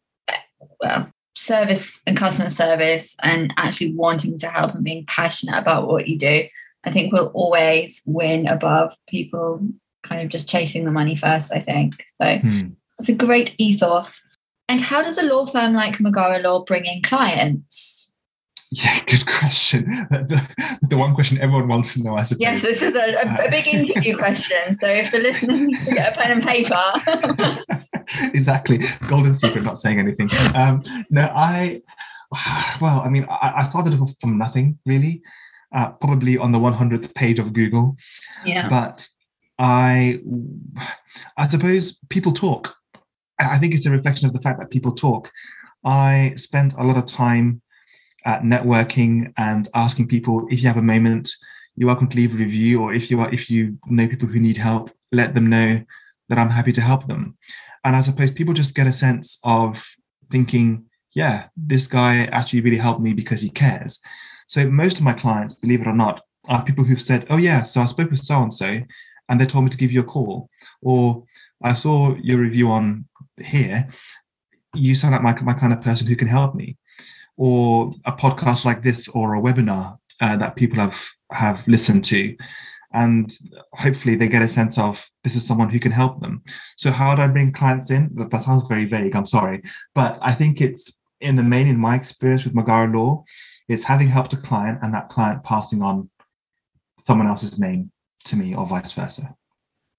well, 0.81 1.11
service 1.35 2.01
and 2.07 2.17
customer 2.17 2.49
service 2.49 3.15
and 3.21 3.53
actually 3.55 3.93
wanting 3.93 4.39
to 4.39 4.49
help 4.49 4.73
and 4.73 4.83
being 4.83 5.05
passionate 5.05 5.59
about 5.59 5.87
what 5.87 6.07
you 6.07 6.17
do, 6.17 6.45
I 6.83 6.91
think 6.91 7.13
will 7.13 7.31
always 7.35 8.01
win 8.07 8.47
above 8.47 8.95
people 9.07 9.61
kind 10.01 10.23
of 10.23 10.29
just 10.29 10.49
chasing 10.49 10.85
the 10.85 10.91
money 10.91 11.15
first, 11.15 11.53
I 11.53 11.59
think. 11.59 12.03
So 12.15 12.39
hmm. 12.39 12.69
it's 12.97 13.09
a 13.09 13.13
great 13.13 13.53
ethos. 13.59 14.23
And 14.67 14.81
how 14.81 15.03
does 15.03 15.19
a 15.19 15.25
law 15.27 15.45
firm 15.45 15.75
like 15.75 15.99
Magara 15.99 16.43
Law 16.43 16.63
bring 16.63 16.85
in 16.85 17.03
clients? 17.03 18.11
Yeah, 18.71 19.03
good 19.05 19.27
question. 19.27 19.85
The, 20.09 20.47
the, 20.81 20.97
one 20.97 21.13
question 21.13 21.37
everyone 21.39 21.67
wants 21.67 21.93
to 21.93 22.03
know, 22.03 22.15
I 22.15 22.23
suppose. 22.23 22.41
Yes, 22.41 22.61
this 22.63 22.81
is 22.81 22.95
a, 22.95 23.27
a, 23.27 23.47
a 23.47 23.51
big 23.51 23.67
interview 23.67 24.17
question. 24.25 24.73
So 24.73 24.87
if 24.87 25.11
the 25.11 25.19
listener 25.19 25.57
needs 25.57 25.85
to 25.87 25.93
get 25.93 26.13
a 26.13 26.17
pen 26.17 26.31
and 26.31 26.43
paper. 26.43 27.85
exactly. 28.33 28.79
Golden 29.07 29.35
secret, 29.35 29.63
not 29.63 29.79
saying 29.79 29.99
anything. 29.99 30.29
Um, 30.55 30.83
no, 31.09 31.21
I, 31.21 31.81
well, 32.81 33.01
I 33.01 33.09
mean, 33.09 33.25
I, 33.29 33.53
I 33.57 33.63
started 33.63 33.99
from 34.19 34.37
nothing 34.37 34.79
really, 34.85 35.21
uh, 35.75 35.91
probably 35.93 36.37
on 36.37 36.51
the 36.51 36.59
100th 36.59 37.13
page 37.15 37.39
of 37.39 37.53
Google. 37.53 37.97
Yeah. 38.45 38.69
But 38.69 39.07
I, 39.57 40.21
I 41.37 41.47
suppose 41.47 41.99
people 42.09 42.31
talk. 42.31 42.75
I 43.39 43.57
think 43.57 43.73
it's 43.73 43.85
a 43.85 43.91
reflection 43.91 44.27
of 44.27 44.33
the 44.33 44.41
fact 44.41 44.59
that 44.59 44.69
people 44.69 44.93
talk. 44.93 45.29
I 45.85 46.33
spent 46.35 46.73
a 46.73 46.83
lot 46.83 46.97
of 46.97 47.05
time 47.05 47.61
at 48.25 48.41
networking 48.41 49.33
and 49.37 49.69
asking 49.73 50.07
people 50.07 50.45
if 50.49 50.61
you 50.61 50.67
have 50.67 50.77
a 50.77 50.81
moment, 50.81 51.29
you're 51.75 51.87
welcome 51.87 52.09
to 52.09 52.17
leave 52.17 52.33
a 52.33 52.37
review, 52.37 52.81
or 52.81 52.93
if 52.93 53.09
you 53.09 53.21
are, 53.21 53.33
if 53.33 53.49
you 53.49 53.77
know 53.87 54.07
people 54.07 54.27
who 54.27 54.39
need 54.39 54.57
help, 54.57 54.91
let 55.11 55.33
them 55.33 55.49
know 55.49 55.81
that 56.27 56.37
I'm 56.37 56.49
happy 56.49 56.71
to 56.73 56.81
help 56.81 57.07
them. 57.07 57.37
And 57.83 57.95
I 57.95 58.01
suppose 58.01 58.31
people 58.31 58.53
just 58.53 58.75
get 58.75 58.87
a 58.87 58.93
sense 58.93 59.39
of 59.43 59.83
thinking, 60.31 60.85
yeah, 61.13 61.45
this 61.55 61.87
guy 61.87 62.25
actually 62.25 62.61
really 62.61 62.77
helped 62.77 63.01
me 63.01 63.13
because 63.13 63.41
he 63.41 63.49
cares. 63.49 63.99
So 64.47 64.69
most 64.69 64.97
of 64.97 65.03
my 65.03 65.13
clients, 65.13 65.55
believe 65.55 65.81
it 65.81 65.87
or 65.87 65.95
not, 65.95 66.21
are 66.45 66.63
people 66.63 66.83
who've 66.83 67.01
said, 67.01 67.27
oh 67.29 67.37
yeah, 67.37 67.63
so 67.63 67.81
I 67.81 67.85
spoke 67.85 68.11
with 68.11 68.19
so 68.19 68.41
and 68.41 68.53
so, 68.53 68.79
and 69.29 69.39
they 69.39 69.45
told 69.45 69.65
me 69.65 69.69
to 69.69 69.77
give 69.77 69.91
you 69.91 70.01
a 70.01 70.03
call. 70.03 70.49
Or 70.81 71.23
I 71.63 71.73
saw 71.73 72.15
your 72.15 72.39
review 72.39 72.71
on 72.71 73.05
here. 73.37 73.87
You 74.73 74.95
sound 74.95 75.13
like 75.13 75.21
my, 75.43 75.53
my 75.53 75.59
kind 75.59 75.73
of 75.73 75.81
person 75.81 76.07
who 76.07 76.15
can 76.15 76.27
help 76.27 76.55
me. 76.55 76.77
Or 77.37 77.91
a 78.05 78.11
podcast 78.11 78.65
like 78.65 78.83
this 78.83 79.07
or 79.09 79.35
a 79.35 79.41
webinar 79.41 79.97
uh, 80.19 80.35
that 80.37 80.55
people 80.55 80.79
have 80.79 80.99
have 81.31 81.65
listened 81.67 82.03
to. 82.05 82.35
And 82.93 83.31
hopefully 83.73 84.15
they 84.15 84.27
get 84.27 84.41
a 84.41 84.47
sense 84.47 84.77
of 84.79 85.05
this 85.23 85.35
is 85.35 85.45
someone 85.45 85.69
who 85.69 85.79
can 85.79 85.91
help 85.91 86.21
them. 86.21 86.41
So 86.75 86.91
how 86.91 87.15
do 87.15 87.21
I 87.21 87.27
bring 87.27 87.51
clients 87.51 87.91
in? 87.91 88.09
That 88.15 88.43
sounds 88.43 88.63
very 88.67 88.85
vague, 88.85 89.15
I'm 89.15 89.25
sorry. 89.25 89.61
But 89.93 90.17
I 90.21 90.33
think 90.33 90.59
it's 90.59 90.97
in 91.21 91.35
the 91.35 91.43
main, 91.43 91.67
in 91.67 91.77
my 91.77 91.95
experience 91.95 92.45
with 92.45 92.55
Magara 92.55 92.93
Law, 92.93 93.23
it's 93.67 93.83
having 93.83 94.07
helped 94.07 94.33
a 94.33 94.37
client 94.37 94.79
and 94.81 94.93
that 94.93 95.09
client 95.09 95.43
passing 95.43 95.81
on 95.83 96.09
someone 97.03 97.27
else's 97.27 97.59
name 97.59 97.91
to 98.25 98.35
me 98.35 98.53
or 98.53 98.65
vice 98.65 98.91
versa 98.91 99.35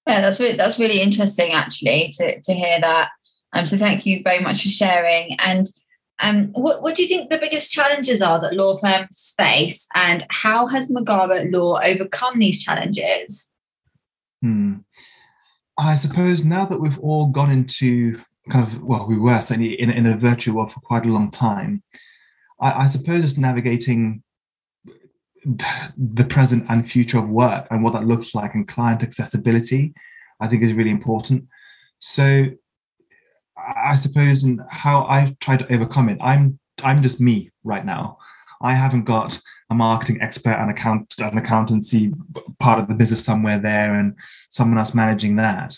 yeah 0.07 0.20
that's 0.20 0.40
really 0.40 0.57
that's 0.57 0.79
really 0.79 1.00
interesting 1.00 1.53
actually 1.53 2.12
to, 2.16 2.40
to 2.42 2.53
hear 2.53 2.81
that 2.81 3.09
um 3.55 3.66
so 3.66 3.76
thank 3.76 4.05
you 4.05 4.22
very 4.22 4.40
much 4.40 4.62
for 4.62 4.68
sharing 4.68 5.35
and 5.40 5.66
um 6.20 6.48
what, 6.52 6.83
what 6.83 6.94
do 6.94 7.02
you 7.02 7.09
think 7.09 7.30
the 7.30 7.38
biggest 7.38 7.70
challenges 7.70 8.22
are 8.22 8.40
that 8.40 8.54
law 8.54 8.76
firms 8.76 9.35
face 9.37 9.87
and 9.94 10.24
how 10.30 10.66
has 10.66 10.90
magara 10.90 11.50
law 11.52 11.80
overcome 11.83 12.38
these 12.38 12.62
challenges 12.62 13.50
hmm. 14.42 14.74
i 15.78 15.96
suppose 15.96 16.44
now 16.44 16.64
that 16.64 16.80
we've 16.80 16.98
all 16.98 17.26
gone 17.28 17.50
into 17.50 18.20
kind 18.50 18.66
of 18.66 18.83
well 18.83 19.06
we 19.06 19.18
were 19.18 19.40
certainly 19.42 19.80
in, 19.80 19.90
in 19.90 20.06
a 20.06 20.16
virtual 20.16 20.56
world 20.56 20.72
for 20.72 20.80
quite 20.80 21.04
a 21.04 21.11
long 21.11 21.30
time 21.30 21.83
I, 22.61 22.85
I 22.85 22.87
suppose 22.87 23.38
navigating 23.38 24.22
the 25.44 26.24
present 26.28 26.66
and 26.68 26.90
future 26.90 27.18
of 27.18 27.28
work 27.28 27.66
and 27.70 27.83
what 27.83 27.94
that 27.94 28.06
looks 28.06 28.35
like 28.35 28.54
and 28.54 28.68
client 28.68 29.02
accessibility 29.02 29.94
i 30.40 30.48
think 30.48 30.62
is 30.62 30.72
really 30.74 30.90
important 30.90 31.46
so 31.98 32.46
i 33.85 33.96
suppose 33.96 34.44
and 34.44 34.61
how 34.68 35.05
i've 35.05 35.38
tried 35.38 35.59
to 35.59 35.73
overcome 35.73 36.09
it 36.09 36.18
i'm 36.20 36.59
i'm 36.83 37.03
just 37.03 37.20
me 37.20 37.51
right 37.64 37.85
now 37.85 38.16
i 38.62 38.73
haven't 38.73 39.05
got 39.05 39.40
a 39.70 39.75
marketing 39.75 40.20
expert 40.20 40.57
and 40.59 40.70
account 40.70 41.14
an 41.18 41.38
accountancy 41.38 42.12
part 42.59 42.81
of 42.81 42.88
the 42.88 42.94
business 42.94 43.25
somewhere 43.25 43.59
there 43.59 43.94
and 43.94 44.14
someone 44.49 44.79
else 44.79 44.94
managing 44.94 45.37
that 45.37 45.77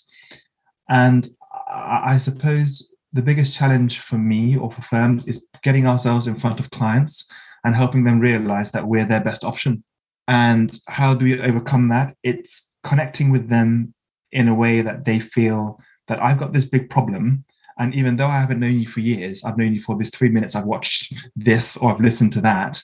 and 0.88 1.28
i 1.68 2.18
suppose 2.18 2.92
the 3.12 3.22
biggest 3.22 3.54
challenge 3.54 4.00
for 4.00 4.16
me 4.16 4.56
or 4.56 4.72
for 4.72 4.82
firms 4.82 5.28
is 5.28 5.46
getting 5.62 5.86
ourselves 5.86 6.26
in 6.26 6.38
front 6.38 6.60
of 6.60 6.70
clients 6.70 7.28
and 7.64 7.74
helping 7.74 8.04
them 8.04 8.18
realize 8.18 8.72
that 8.72 8.86
we're 8.86 9.06
their 9.06 9.22
best 9.22 9.44
option. 9.44 9.84
And 10.28 10.76
how 10.88 11.14
do 11.14 11.24
we 11.24 11.40
overcome 11.40 11.88
that? 11.88 12.16
It's 12.22 12.72
connecting 12.84 13.30
with 13.30 13.48
them 13.48 13.94
in 14.32 14.48
a 14.48 14.54
way 14.54 14.80
that 14.82 15.04
they 15.04 15.20
feel 15.20 15.78
that 16.08 16.22
I've 16.22 16.38
got 16.38 16.52
this 16.52 16.64
big 16.64 16.88
problem 16.90 17.44
And 17.78 17.94
even 17.94 18.16
though 18.16 18.26
I 18.26 18.40
haven't 18.40 18.60
known 18.60 18.80
you 18.80 18.88
for 18.88 19.00
years, 19.00 19.44
I've 19.44 19.58
known 19.58 19.74
you 19.74 19.80
for 19.80 19.96
this 19.96 20.10
three 20.10 20.28
minutes, 20.28 20.54
I've 20.54 20.66
watched 20.66 21.14
this 21.36 21.76
or 21.76 21.92
I've 21.92 22.00
listened 22.00 22.32
to 22.34 22.40
that, 22.42 22.82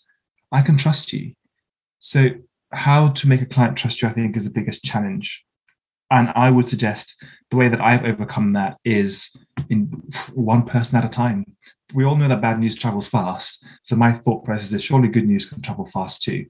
I 0.53 0.62
can 0.62 0.77
trust 0.77 1.12
you. 1.12 1.35
So, 1.98 2.31
how 2.70 3.09
to 3.09 3.29
make 3.29 3.40
a 3.40 3.46
client 3.46 3.79
trust 3.79 4.03
you, 4.03 4.09
I 4.09 4.12
think, 4.12 4.37
is 4.37 4.44
the 4.44 4.51
biggest 4.51 4.85
challenge. 4.85 5.44
And 6.11 6.31
I 6.35 6.51
would 6.51 6.68
suggest 6.68 7.22
the 7.51 7.57
way 7.57 7.68
that 7.68 7.81
I've 7.81 8.05
overcome 8.05 8.53
that 8.55 8.79
is 8.85 9.35
in 9.70 10.03
one 10.35 10.64
person 10.64 10.98
at 10.98 11.05
a 11.05 11.09
time. 11.09 11.57
We 11.94 12.05
all 12.05 12.16
know 12.16 12.29
that 12.29 12.42
bad 12.42 12.61
news 12.61 12.77
travels 12.77 13.09
fast. 13.09 13.66
So, 13.83 13.96
my 13.96 14.12
thought 14.12 14.44
process 14.44 14.72
is 14.72 14.85
surely 14.85 15.09
good 15.09 15.27
news 15.27 15.48
can 15.48 15.62
travel 15.62 15.88
fast 15.92 16.22
too. 16.22 16.46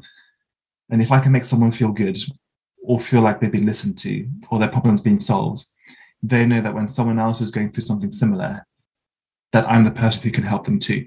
And 0.90 1.02
if 1.02 1.12
I 1.12 1.20
can 1.20 1.32
make 1.32 1.44
someone 1.44 1.72
feel 1.72 1.92
good 1.92 2.18
or 2.82 3.00
feel 3.00 3.20
like 3.20 3.40
they've 3.40 3.52
been 3.52 3.66
listened 3.66 3.98
to 3.98 4.28
or 4.50 4.58
their 4.58 4.68
problems 4.68 5.00
being 5.00 5.20
solved, 5.20 5.66
they 6.22 6.46
know 6.46 6.60
that 6.60 6.74
when 6.74 6.88
someone 6.88 7.18
else 7.18 7.40
is 7.40 7.50
going 7.50 7.72
through 7.72 7.84
something 7.84 8.12
similar, 8.12 8.66
that 9.52 9.68
I'm 9.68 9.84
the 9.84 9.90
person 9.90 10.22
who 10.22 10.30
can 10.30 10.44
help 10.44 10.64
them 10.64 10.78
too. 10.78 11.06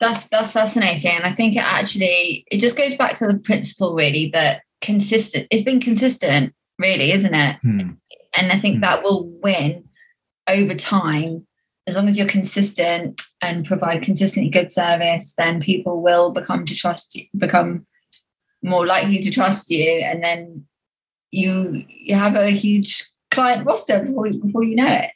That's 0.00 0.28
that's 0.28 0.52
fascinating, 0.52 1.10
and 1.10 1.24
I 1.24 1.32
think 1.32 1.56
it 1.56 1.64
actually 1.64 2.44
it 2.50 2.58
just 2.58 2.76
goes 2.76 2.96
back 2.96 3.16
to 3.18 3.26
the 3.26 3.38
principle 3.38 3.94
really 3.94 4.30
that 4.32 4.62
consistent. 4.80 5.48
It's 5.50 5.64
been 5.64 5.80
consistent, 5.80 6.54
really, 6.78 7.10
isn't 7.12 7.34
it? 7.34 7.56
Hmm. 7.62 7.90
And 8.36 8.52
I 8.52 8.58
think 8.58 8.76
Hmm. 8.76 8.80
that 8.82 9.02
will 9.02 9.28
win 9.42 9.88
over 10.48 10.74
time 10.74 11.46
as 11.88 11.96
long 11.96 12.08
as 12.08 12.16
you're 12.16 12.28
consistent 12.28 13.22
and 13.42 13.64
provide 13.66 14.02
consistently 14.02 14.50
good 14.50 14.70
service. 14.70 15.34
Then 15.36 15.60
people 15.60 16.00
will 16.00 16.30
become 16.30 16.64
to 16.66 16.74
trust 16.76 17.16
you, 17.16 17.24
become 17.36 17.86
more 18.62 18.86
likely 18.86 19.18
to 19.18 19.30
trust 19.30 19.70
you, 19.70 19.84
and 19.84 20.22
then 20.22 20.66
you 21.32 21.84
you 21.88 22.14
have 22.14 22.36
a 22.36 22.50
huge 22.50 23.04
client 23.38 23.66
roster 23.66 24.00
before, 24.00 24.28
before 24.46 24.64
you 24.64 24.76
know 24.76 24.88
it. 25.02 25.10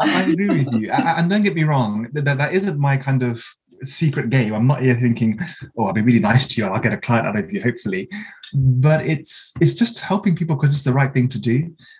I, 0.00 0.04
I 0.18 0.22
agree 0.22 0.48
with 0.64 0.72
you. 0.74 0.90
And 0.90 1.30
don't 1.30 1.42
get 1.42 1.54
me 1.54 1.64
wrong, 1.64 2.08
that, 2.12 2.38
that, 2.38 2.52
isn't 2.52 2.78
my 2.78 2.96
kind 2.96 3.22
of 3.22 3.42
secret 3.84 4.28
game. 4.30 4.52
I'm 4.54 4.66
not 4.66 4.82
here 4.82 4.98
thinking, 4.98 5.38
oh, 5.76 5.84
I'll 5.86 5.92
be 5.92 6.00
really 6.00 6.18
nice 6.18 6.46
to 6.48 6.60
you. 6.60 6.66
I'll 6.66 6.80
get 6.80 6.92
a 6.92 6.98
client 6.98 7.26
out 7.28 7.38
of 7.38 7.52
you, 7.52 7.60
hopefully. 7.60 8.08
But 8.54 9.06
it's 9.06 9.52
it's 9.60 9.74
just 9.74 10.00
helping 10.00 10.34
people 10.34 10.56
because 10.56 10.74
it's 10.74 10.84
the 10.84 10.92
right 11.00 11.12
thing 11.12 11.28
to 11.28 11.40
do. 11.40 11.56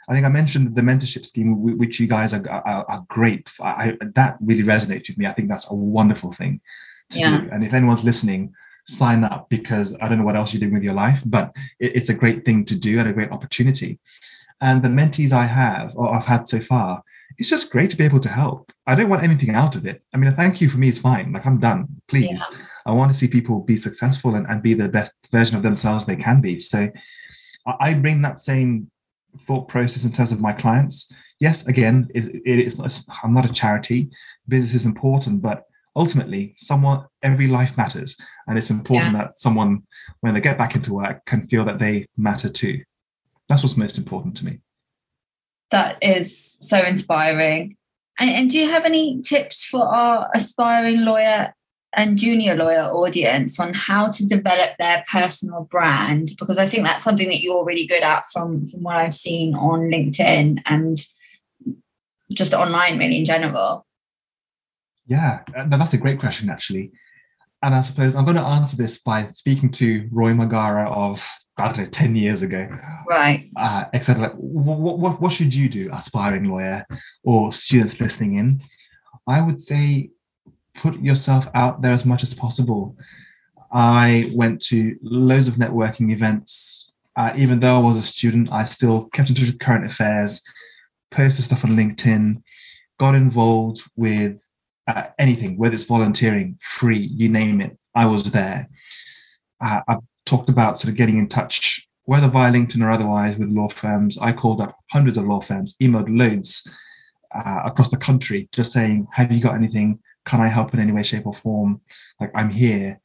I 0.09 0.14
think 0.14 0.24
I 0.27 0.31
mentioned 0.31 0.74
the 0.74 0.83
mentorship 0.83 1.24
scheme, 1.27 1.79
which 1.83 2.01
you 2.01 2.07
guys 2.07 2.33
are, 2.35 2.42
are, 2.51 2.85
are 2.88 3.05
great. 3.09 3.48
I, 3.61 3.90
I- 3.90 3.96
that 4.14 4.38
really 4.40 4.64
resonates 4.64 5.09
with 5.09 5.18
me. 5.18 5.27
I 5.27 5.35
think 5.35 5.48
that's 5.48 5.70
a 5.70 5.74
wonderful 5.74 6.33
thing 6.33 6.61
to 7.11 7.18
Yeah. 7.18 7.38
do. 7.38 7.48
And 7.53 7.62
if 7.62 7.72
anyone's 7.74 8.03
listening, 8.03 8.53
sign 8.87 9.22
up 9.24 9.48
because 9.51 9.96
I 10.01 10.09
don't 10.09 10.18
know 10.18 10.24
what 10.24 10.37
else 10.37 10.53
you're 10.53 10.61
doing 10.61 10.74
with 10.74 10.83
your 10.83 10.94
life, 10.94 11.22
but 11.27 11.53
it, 11.79 11.90
it's 11.96 12.09
a 12.09 12.14
great 12.22 12.44
thing 12.46 12.64
to 12.64 12.77
do 12.77 12.98
and 12.98 13.09
a 13.09 13.12
great 13.12 13.31
opportunity. 13.31 13.98
And 14.60 14.82
the 14.82 14.88
mentees 14.88 15.32
I 15.32 15.46
have 15.46 15.92
or 15.94 16.14
I've 16.14 16.24
had 16.24 16.48
so 16.48 16.60
far, 16.60 17.02
it's 17.36 17.48
just 17.48 17.70
great 17.70 17.90
to 17.90 17.96
be 17.96 18.04
able 18.04 18.20
to 18.20 18.28
help. 18.28 18.72
I 18.86 18.94
don't 18.94 19.08
want 19.08 19.22
anything 19.22 19.54
out 19.54 19.76
of 19.76 19.86
it. 19.86 20.02
I 20.12 20.16
mean, 20.16 20.28
a 20.28 20.32
thank 20.32 20.60
you 20.60 20.68
for 20.68 20.78
me 20.78 20.88
is 20.88 20.98
fine. 20.98 21.32
Like 21.32 21.46
I'm 21.46 21.58
done. 21.60 21.86
Please. 22.08 22.42
I 22.86 22.92
want 22.92 23.12
to 23.12 23.18
see 23.18 23.28
people 23.28 23.60
be 23.60 23.76
successful 23.76 24.34
and, 24.34 24.46
and 24.48 24.62
be 24.62 24.74
the 24.74 24.88
best 24.88 25.14
version 25.30 25.56
of 25.56 25.62
themselves 25.62 26.06
they 26.06 26.16
can 26.16 26.40
be. 26.40 26.58
So 26.58 26.90
I, 27.66 27.92
bring 27.94 28.22
that 28.22 28.38
same 28.38 28.90
thought 29.46 29.68
process 29.68 30.04
in 30.04 30.12
terms 30.12 30.32
of 30.32 30.40
my 30.40 30.52
clients. 30.52 31.12
Yes, 31.38 31.66
again, 31.66 32.08
it, 32.14 32.24
it, 32.46 32.58
it's 32.58 32.78
not, 32.78 32.98
I'm 33.22 33.34
not 33.34 33.48
a 33.48 33.52
charity. 33.52 34.08
Business 34.48 34.74
is 34.74 34.86
important, 34.86 35.42
but 35.42 35.64
ultimately, 35.94 36.54
someone 36.56 37.04
every 37.22 37.46
life 37.46 37.76
matters, 37.76 38.16
and 38.46 38.56
it's 38.56 38.70
important 38.70 39.12
that 39.14 39.38
someone, 39.38 39.82
when 40.20 40.32
they 40.32 40.40
get 40.40 40.56
back 40.56 40.74
into 40.74 40.94
work, 40.94 41.24
can 41.26 41.46
feel 41.48 41.64
that 41.66 41.78
they 41.78 42.06
matter 42.16 42.48
too. 42.48 42.82
That's 43.48 43.62
what's 43.62 43.76
most 43.76 43.98
important 43.98 44.37
to 44.38 44.44
me. 44.44 44.61
That 45.70 45.98
is 46.02 46.56
so 46.61 46.80
inspiring. 46.82 47.76
And, 48.18 48.30
and 48.30 48.50
do 48.50 48.58
you 48.58 48.70
have 48.70 48.84
any 48.84 49.20
tips 49.22 49.64
for 49.66 49.87
our 49.87 50.28
aspiring 50.34 51.02
lawyer 51.02 51.54
and 51.94 52.18
junior 52.18 52.54
lawyer 52.54 52.84
audience 52.84 53.58
on 53.58 53.72
how 53.72 54.11
to 54.11 54.26
develop 54.26 54.76
their 54.78 55.04
personal 55.11 55.64
brand? 55.70 56.32
Because 56.38 56.58
I 56.58 56.66
think 56.66 56.84
that's 56.84 57.04
something 57.04 57.28
that 57.28 57.40
you're 57.40 57.64
really 57.64 57.87
good 57.87 58.02
at 58.02 58.24
from, 58.32 58.66
from 58.66 58.82
what 58.82 58.96
I've 58.96 59.14
seen 59.14 59.54
on 59.54 59.90
LinkedIn 59.90 60.62
and 60.66 60.98
just 62.32 62.52
online, 62.52 62.98
really, 62.98 63.18
in 63.18 63.24
general. 63.24 63.87
Yeah, 65.06 65.40
uh, 65.56 65.64
no, 65.64 65.78
that's 65.78 65.94
a 65.94 65.98
great 65.98 66.20
question, 66.20 66.50
actually. 66.50 66.92
And 67.62 67.74
I 67.74 67.82
suppose 67.82 68.14
I'm 68.14 68.24
going 68.24 68.36
to 68.36 68.42
answer 68.42 68.76
this 68.76 69.00
by 69.00 69.30
speaking 69.32 69.70
to 69.72 70.08
Roy 70.12 70.32
Magara 70.32 70.90
of, 70.92 71.26
I 71.56 71.66
don't 71.66 71.78
know, 71.78 71.86
10 71.86 72.14
years 72.14 72.42
ago. 72.42 72.68
Right. 73.08 73.50
uh, 73.56 73.86
etc. 73.92 74.30
What, 74.36 74.98
what, 74.98 75.20
what 75.20 75.32
should 75.32 75.54
you 75.54 75.68
do, 75.68 75.90
aspiring 75.92 76.44
lawyer 76.44 76.86
or 77.24 77.52
students 77.52 78.00
listening 78.00 78.38
in? 78.38 78.62
I 79.26 79.40
would 79.40 79.60
say 79.60 80.10
put 80.74 81.00
yourself 81.00 81.46
out 81.54 81.82
there 81.82 81.92
as 81.92 82.04
much 82.04 82.22
as 82.22 82.34
possible. 82.34 82.96
I 83.72 84.30
went 84.34 84.60
to 84.66 84.96
loads 85.02 85.48
of 85.48 85.54
networking 85.54 86.12
events. 86.12 86.92
Uh, 87.16 87.32
even 87.36 87.58
though 87.58 87.76
I 87.76 87.80
was 87.80 87.98
a 87.98 88.02
student, 88.02 88.52
I 88.52 88.64
still 88.64 89.08
kept 89.08 89.28
in 89.28 89.34
touch 89.34 89.46
with 89.46 89.58
current 89.58 89.84
affairs, 89.84 90.42
posted 91.10 91.44
stuff 91.44 91.64
on 91.64 91.72
LinkedIn, 91.72 92.42
got 92.98 93.16
involved 93.16 93.82
with 93.96 94.40
uh, 94.88 95.05
anything, 95.18 95.57
whether 95.57 95.74
it's 95.74 95.85
volunteering, 95.85 96.59
free, 96.62 96.98
you 96.98 97.29
name 97.29 97.61
it, 97.61 97.79
I 97.94 98.07
was 98.07 98.33
there. 98.33 98.68
Uh, 99.61 99.83
I've 99.87 100.01
talked 100.24 100.48
about 100.48 100.79
sort 100.79 100.90
of 100.90 100.96
getting 100.96 101.18
in 101.18 101.29
touch 101.29 101.87
whether 102.09 102.27
via 102.27 102.51
LinkedIn 102.51 102.83
or 102.83 102.90
otherwise 102.90 103.37
with 103.37 103.51
law 103.51 103.68
firms. 103.68 104.16
I 104.16 104.33
called 104.33 104.62
up 104.62 104.74
hundreds 104.90 105.18
of 105.18 105.27
law 105.27 105.42
firms, 105.42 105.77
emailed 105.83 106.09
loads 106.09 106.66
uh, 107.35 107.61
across 107.66 107.90
the 107.90 107.98
country, 107.98 108.48
just 108.51 108.72
saying, 108.72 109.07
Have 109.12 109.31
you 109.31 109.42
got 109.42 109.55
anything? 109.55 109.98
Can 110.24 110.40
I 110.40 110.48
help 110.48 110.72
in 110.72 110.81
any 110.81 110.90
way, 110.90 111.03
shape, 111.03 111.27
or 111.27 111.35
form? 111.35 111.83
Like, 112.18 112.31
I'm 112.35 112.48
here. 112.48 112.98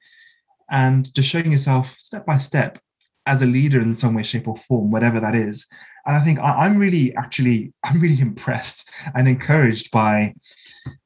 And 0.72 1.14
just 1.14 1.28
showing 1.28 1.52
yourself 1.52 1.94
step 2.00 2.26
by 2.26 2.38
step 2.38 2.80
as 3.26 3.42
a 3.42 3.46
leader 3.46 3.82
in 3.82 3.94
some 3.94 4.14
way, 4.14 4.24
shape, 4.24 4.48
or 4.48 4.56
form, 4.70 4.90
whatever 4.90 5.20
that 5.20 5.36
is. 5.36 5.68
And 6.06 6.16
I 6.16 6.24
think 6.24 6.40
I, 6.40 6.66
am 6.66 6.78
really, 6.78 7.14
actually, 7.18 7.74
I'm 7.84 8.00
really 8.00 8.22
impressed 8.22 8.90
and 9.16 9.28
encouraged 9.28 9.92
by 9.92 10.34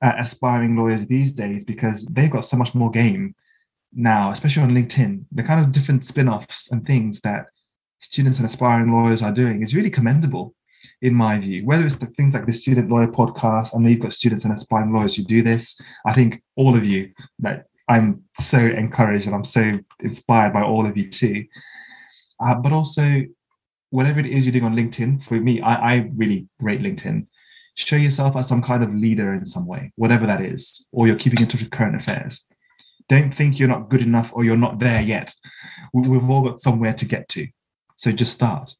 uh, 0.01 0.13
aspiring 0.17 0.75
lawyers 0.75 1.07
these 1.07 1.33
days 1.33 1.63
because 1.63 2.05
they've 2.05 2.31
got 2.31 2.45
so 2.45 2.57
much 2.57 2.73
more 2.75 2.91
game 2.91 3.35
now, 3.93 4.31
especially 4.31 4.63
on 4.63 4.71
LinkedIn. 4.71 5.25
The 5.31 5.43
kind 5.43 5.63
of 5.63 5.71
different 5.71 6.05
spin 6.05 6.29
offs 6.29 6.71
and 6.71 6.85
things 6.85 7.21
that 7.21 7.47
students 7.99 8.39
and 8.39 8.47
aspiring 8.47 8.91
lawyers 8.91 9.21
are 9.21 9.31
doing 9.31 9.61
is 9.61 9.75
really 9.75 9.89
commendable 9.89 10.53
in 11.01 11.13
my 11.13 11.39
view. 11.39 11.65
Whether 11.65 11.85
it's 11.85 11.97
the 11.97 12.07
things 12.07 12.33
like 12.33 12.45
the 12.45 12.53
student 12.53 12.89
lawyer 12.89 13.07
podcast 13.07 13.75
i 13.75 13.79
know 13.79 13.89
you've 13.89 13.99
got 13.99 14.13
students 14.13 14.45
and 14.45 14.53
aspiring 14.53 14.93
lawyers 14.93 15.15
who 15.15 15.23
do 15.23 15.41
this. 15.41 15.79
I 16.05 16.13
think 16.13 16.41
all 16.55 16.75
of 16.75 16.83
you 16.83 17.11
that 17.39 17.65
i'm 17.89 18.23
so 18.39 18.57
encouraged 18.57 19.27
and 19.27 19.35
i'm 19.35 19.45
so 19.45 19.73
inspired 20.01 20.53
by 20.53 20.61
all 20.61 20.85
of 20.85 20.97
you 20.97 21.09
too. 21.09 21.45
Uh, 22.39 22.55
but 22.55 22.71
also 22.71 23.23
whatever 23.89 24.19
it 24.19 24.25
is 24.25 24.45
you're 24.45 24.51
doing 24.51 24.65
on 24.65 24.75
linkedin 24.75 25.23
for 25.23 25.35
me 25.35 25.61
I, 25.61 25.93
I 25.93 26.11
really 26.15 26.47
rate 26.59 26.81
linkedin 26.81 27.27
show 27.77 27.95
yourself 27.95 28.35
as 28.35 28.47
some 28.47 28.61
kind 28.61 28.83
of 28.83 28.93
leader 28.93 29.33
in 29.33 29.45
some 29.45 29.65
way 29.65 29.91
whatever 29.95 30.25
that 30.25 30.41
is 30.41 30.87
or 30.91 31.07
you're 31.07 31.15
keeping 31.15 31.39
in 31.39 31.47
touch 31.47 31.61
with 31.61 31.71
current 31.71 31.95
affairs 31.95 32.45
don't 33.07 33.33
think 33.33 33.57
you're 33.57 33.69
not 33.69 33.89
good 33.89 34.01
enough 34.01 34.31
or 34.33 34.43
you're 34.43 34.57
not 34.57 34.79
there 34.79 35.01
yet 35.01 35.33
we, 35.93 36.09
we've 36.09 36.29
all 36.29 36.43
got 36.43 36.59
somewhere 36.59 36.93
to 36.93 37.05
get 37.05 37.27
to 37.29 37.47
so 37.97 38.11
just 38.11 38.33
start. 38.33 38.75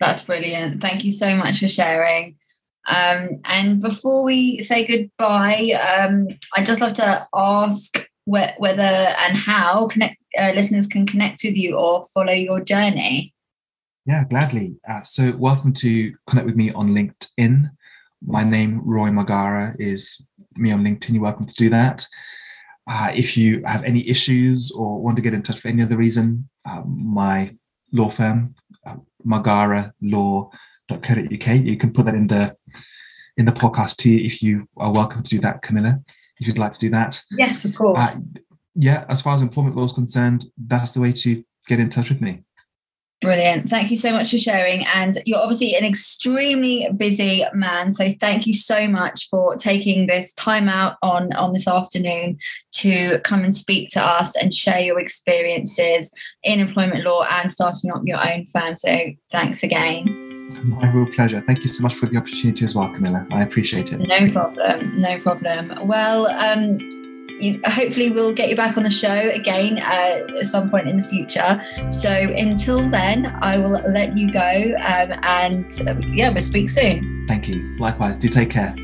That's 0.00 0.22
brilliant. 0.22 0.82
Thank 0.82 1.04
you 1.04 1.12
so 1.12 1.34
much 1.34 1.60
for 1.60 1.68
sharing. 1.68 2.36
Um, 2.88 3.40
and 3.44 3.80
before 3.80 4.24
we 4.24 4.62
say 4.62 4.84
goodbye, 4.84 5.72
um, 5.98 6.28
I'd 6.56 6.66
just 6.66 6.80
love 6.80 6.94
to 6.94 7.26
ask 7.34 8.08
wh- 8.24 8.58
whether 8.58 8.82
and 8.82 9.36
how 9.36 9.86
connect, 9.86 10.16
uh, 10.38 10.52
listeners 10.54 10.86
can 10.86 11.06
connect 11.06 11.42
with 11.44 11.54
you 11.56 11.76
or 11.76 12.04
follow 12.12 12.32
your 12.32 12.60
journey. 12.60 13.32
Yeah, 14.06 14.24
gladly. 14.24 14.76
Uh, 14.88 15.02
so, 15.02 15.36
welcome 15.36 15.72
to 15.74 16.14
connect 16.26 16.46
with 16.46 16.56
me 16.56 16.72
on 16.72 16.94
LinkedIn. 16.94 17.70
My 18.24 18.44
name, 18.44 18.80
Roy 18.84 19.08
Magara, 19.08 19.74
is 19.78 20.22
me 20.56 20.72
on 20.72 20.84
LinkedIn. 20.84 21.14
You're 21.14 21.22
welcome 21.22 21.46
to 21.46 21.54
do 21.54 21.70
that. 21.70 22.06
Uh, 22.86 23.12
if 23.14 23.36
you 23.36 23.62
have 23.64 23.84
any 23.84 24.08
issues 24.08 24.70
or 24.70 25.00
want 25.00 25.16
to 25.16 25.22
get 25.22 25.34
in 25.34 25.42
touch 25.42 25.60
for 25.60 25.68
any 25.68 25.82
other 25.82 25.96
reason, 25.96 26.48
uh, 26.64 26.82
my 26.86 27.54
law 27.92 28.08
firm, 28.08 28.54
uh, 28.86 28.96
magaralaw.co.uk. 29.26 30.50
You 31.64 31.76
can 31.76 31.92
put 31.92 32.06
that 32.06 32.14
in 32.14 32.26
the 32.26 32.56
in 33.36 33.44
the 33.44 33.52
podcast 33.52 33.96
too 33.98 34.10
if 34.10 34.42
you 34.42 34.68
are 34.76 34.92
welcome 34.92 35.22
to 35.22 35.30
do 35.30 35.40
that, 35.40 35.62
Camilla, 35.62 36.00
if 36.40 36.46
you'd 36.46 36.58
like 36.58 36.72
to 36.72 36.80
do 36.80 36.90
that. 36.90 37.22
Yes, 37.30 37.64
of 37.64 37.74
course. 37.74 38.16
Uh, 38.16 38.20
yeah, 38.74 39.04
as 39.08 39.22
far 39.22 39.34
as 39.34 39.42
employment 39.42 39.76
law 39.76 39.84
is 39.84 39.92
concerned, 39.92 40.46
that's 40.56 40.94
the 40.94 41.00
way 41.00 41.12
to 41.12 41.44
get 41.66 41.78
in 41.78 41.90
touch 41.90 42.08
with 42.08 42.20
me. 42.20 42.42
Brilliant. 43.20 43.68
Thank 43.68 43.90
you 43.90 43.96
so 43.96 44.12
much 44.12 44.30
for 44.30 44.38
sharing. 44.38 44.86
And 44.86 45.18
you're 45.26 45.40
obviously 45.40 45.74
an 45.74 45.84
extremely 45.84 46.88
busy 46.96 47.44
man. 47.52 47.90
So 47.90 48.12
thank 48.20 48.46
you 48.46 48.54
so 48.54 48.86
much 48.86 49.28
for 49.28 49.56
taking 49.56 50.06
this 50.06 50.32
time 50.34 50.68
out 50.68 50.98
on, 51.02 51.32
on 51.32 51.52
this 51.52 51.66
afternoon 51.66 52.38
to 52.74 53.18
come 53.20 53.42
and 53.42 53.54
speak 53.56 53.88
to 53.90 54.00
us 54.00 54.36
and 54.36 54.54
share 54.54 54.78
your 54.78 55.00
experiences 55.00 56.12
in 56.44 56.60
employment 56.60 57.04
law 57.04 57.26
and 57.28 57.50
starting 57.50 57.90
up 57.90 58.02
your 58.04 58.24
own 58.24 58.46
firm. 58.46 58.76
So 58.76 58.96
thanks 59.32 59.64
again. 59.64 60.04
My 60.62 60.88
real 60.92 61.12
pleasure. 61.12 61.40
Thank 61.40 61.62
you 61.62 61.68
so 61.68 61.82
much 61.82 61.94
for 61.94 62.06
the 62.06 62.16
opportunity 62.16 62.64
as 62.64 62.74
well, 62.74 62.88
Camilla. 62.88 63.26
I 63.32 63.42
appreciate 63.42 63.92
it. 63.92 63.98
No 63.98 64.30
problem. 64.30 65.00
No 65.00 65.18
problem. 65.18 65.86
Well, 65.86 66.28
um, 66.28 66.78
you, 67.40 67.60
hopefully 67.64 68.10
we'll 68.10 68.32
get 68.32 68.48
you 68.48 68.56
back 68.56 68.76
on 68.76 68.82
the 68.82 68.90
show 68.90 69.30
again 69.30 69.78
uh, 69.78 70.38
at 70.38 70.46
some 70.46 70.70
point 70.70 70.88
in 70.88 70.96
the 70.96 71.04
future. 71.04 71.62
So 71.90 72.10
until 72.10 72.88
then, 72.88 73.26
I 73.42 73.58
will 73.58 73.80
let 73.90 74.16
you 74.16 74.32
go 74.32 74.74
um, 74.78 75.18
and 75.22 75.80
uh, 75.86 75.94
yeah, 76.08 76.30
we'll 76.30 76.42
speak 76.42 76.70
soon. 76.70 77.26
Thank 77.28 77.48
you. 77.48 77.76
Likewise. 77.78 78.18
Do 78.18 78.28
take 78.28 78.50
care. 78.50 78.74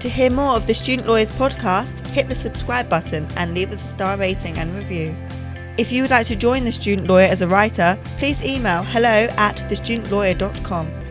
To 0.00 0.10
hear 0.10 0.30
more 0.30 0.54
of 0.54 0.68
the 0.68 0.74
Student 0.74 1.08
Lawyers 1.08 1.30
podcast, 1.32 2.06
hit 2.08 2.28
the 2.28 2.36
subscribe 2.36 2.88
button 2.88 3.26
and 3.36 3.54
leave 3.54 3.72
us 3.72 3.82
a 3.82 3.88
star 3.88 4.16
rating 4.16 4.56
and 4.56 4.72
review. 4.76 5.16
If 5.78 5.92
you 5.92 6.02
would 6.02 6.10
like 6.10 6.26
to 6.28 6.36
join 6.36 6.64
the 6.64 6.72
student 6.72 7.06
lawyer 7.06 7.26
as 7.26 7.42
a 7.42 7.48
writer, 7.48 7.98
please 8.18 8.42
email 8.42 8.82
hello 8.82 9.28
at 9.36 9.56
thestudentlawyer.com. 9.56 11.05